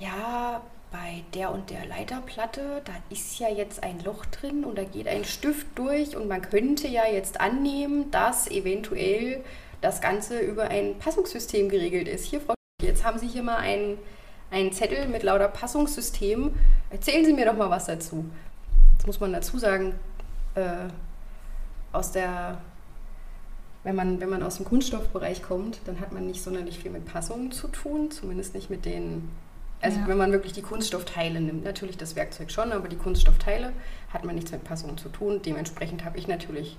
[0.00, 0.60] ja,
[0.92, 5.08] bei der und der Leiterplatte, da ist ja jetzt ein Loch drin und da geht
[5.08, 9.42] ein Stift durch und man könnte ja jetzt annehmen, dass eventuell
[9.80, 12.26] das Ganze über ein Passungssystem geregelt ist.
[12.26, 13.98] Hier, Frau jetzt haben Sie hier mal einen,
[14.50, 16.54] einen Zettel mit lauter Passungssystem.
[16.90, 18.26] Erzählen Sie mir doch mal was dazu.
[18.92, 19.94] Jetzt muss man dazu sagen,
[20.54, 20.88] äh,
[21.92, 22.58] aus der,
[23.82, 27.06] wenn man, wenn man aus dem Kunststoffbereich kommt, dann hat man nicht sonderlich viel mit
[27.06, 29.30] Passungen zu tun, zumindest nicht mit den
[29.82, 30.06] also ja.
[30.06, 33.72] wenn man wirklich die Kunststoffteile nimmt, natürlich das Werkzeug schon, aber die Kunststoffteile
[34.12, 35.42] hat man nichts mit Passungen zu tun.
[35.42, 36.78] Dementsprechend habe ich natürlich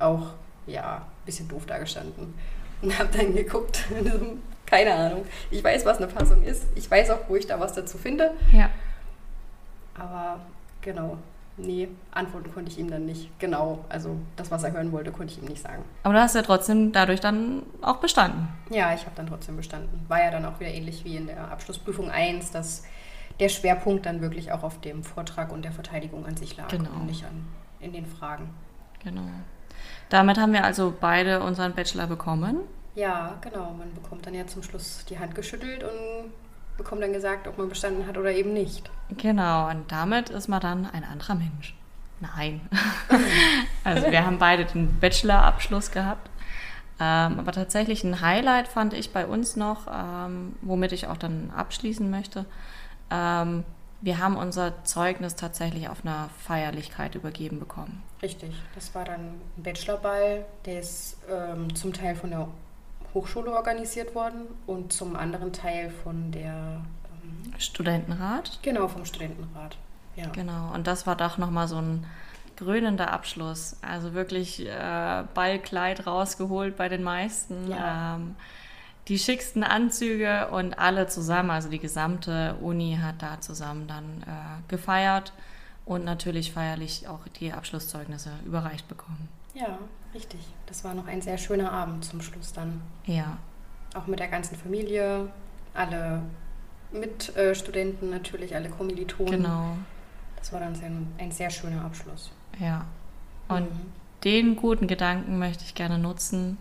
[0.00, 0.34] auch
[0.66, 2.34] ja ein bisschen doof dagestanden
[2.82, 3.84] und habe dann geguckt,
[4.66, 5.24] keine Ahnung.
[5.50, 6.66] Ich weiß, was eine Passung ist.
[6.74, 8.32] Ich weiß auch, wo ich da was dazu finde.
[8.52, 8.70] Ja.
[9.94, 10.40] Aber
[10.80, 11.18] genau,
[11.60, 13.30] nee, antworten konnte ich ihm dann nicht.
[13.38, 15.84] Genau, also das, was er hören wollte, konnte ich ihm nicht sagen.
[16.02, 18.48] Aber du hast ja trotzdem dadurch dann auch bestanden.
[18.70, 20.04] Ja, ich habe dann trotzdem bestanden.
[20.08, 22.84] War ja dann auch wieder ähnlich wie in der Abschlussprüfung 1, dass
[23.38, 26.90] der Schwerpunkt dann wirklich auch auf dem Vortrag und der Verteidigung an sich lag genau.
[26.90, 27.46] und nicht an,
[27.80, 28.50] in den Fragen.
[29.02, 29.22] Genau.
[30.10, 32.58] Damit haben wir also beide unseren Bachelor bekommen.
[32.94, 33.72] Ja, genau.
[33.78, 36.32] Man bekommt dann ja zum Schluss die Hand geschüttelt und
[36.80, 38.90] bekommt dann gesagt, ob man bestanden hat oder eben nicht.
[39.18, 41.74] Genau, und damit ist man dann ein anderer Mensch.
[42.20, 42.60] Nein.
[43.84, 46.30] also wir haben beide den Bachelor-Abschluss gehabt.
[46.98, 51.50] Ähm, aber tatsächlich ein Highlight fand ich bei uns noch, ähm, womit ich auch dann
[51.54, 52.46] abschließen möchte.
[53.10, 53.64] Ähm,
[54.02, 58.02] wir haben unser Zeugnis tatsächlich auf einer Feierlichkeit übergeben bekommen.
[58.22, 59.20] Richtig, das war dann
[59.56, 62.48] ein Bachelorball, der ist ähm, zum Teil von der
[63.14, 66.82] Hochschule organisiert worden und zum anderen Teil von der
[67.22, 68.58] ähm, Studentenrat.
[68.62, 69.76] Genau, vom Studentenrat.
[70.16, 70.28] Ja.
[70.28, 72.06] Genau, und das war doch nochmal so ein
[72.56, 73.76] grünender Abschluss.
[73.82, 77.70] Also wirklich äh, Ballkleid rausgeholt bei den meisten.
[77.70, 78.16] Ja.
[78.16, 78.36] Ähm,
[79.08, 84.68] die schicksten Anzüge und alle zusammen, also die gesamte Uni hat da zusammen dann äh,
[84.68, 85.32] gefeiert
[85.84, 89.28] und natürlich feierlich auch die Abschlusszeugnisse überreicht bekommen.
[89.54, 89.78] Ja,
[90.14, 90.40] richtig.
[90.66, 92.80] Das war noch ein sehr schöner Abend zum Schluss dann.
[93.06, 93.38] Ja.
[93.94, 95.28] Auch mit der ganzen Familie,
[95.74, 96.22] alle
[96.92, 99.42] Mitstudenten äh, natürlich, alle Kommilitonen.
[99.42, 99.76] Genau.
[100.36, 102.32] Das war dann ein, ein sehr schöner Abschluss.
[102.58, 102.86] Ja.
[103.48, 103.92] Und mhm.
[104.24, 106.56] den guten Gedanken möchte ich gerne nutzen,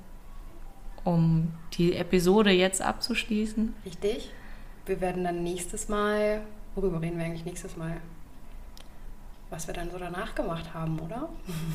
[1.03, 3.73] um die Episode jetzt abzuschließen.
[3.85, 4.31] Richtig.
[4.85, 6.41] Wir werden dann nächstes Mal,
[6.75, 7.97] worüber reden wir eigentlich nächstes Mal?
[9.49, 11.29] was wir dann so danach gemacht haben, oder?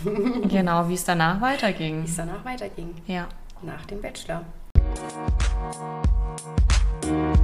[0.48, 2.02] genau, wie es danach weiterging.
[2.02, 2.94] Wie es danach weiterging.
[3.06, 3.26] Ja.
[3.62, 4.44] Nach dem Bachelor.
[7.04, 7.34] Musik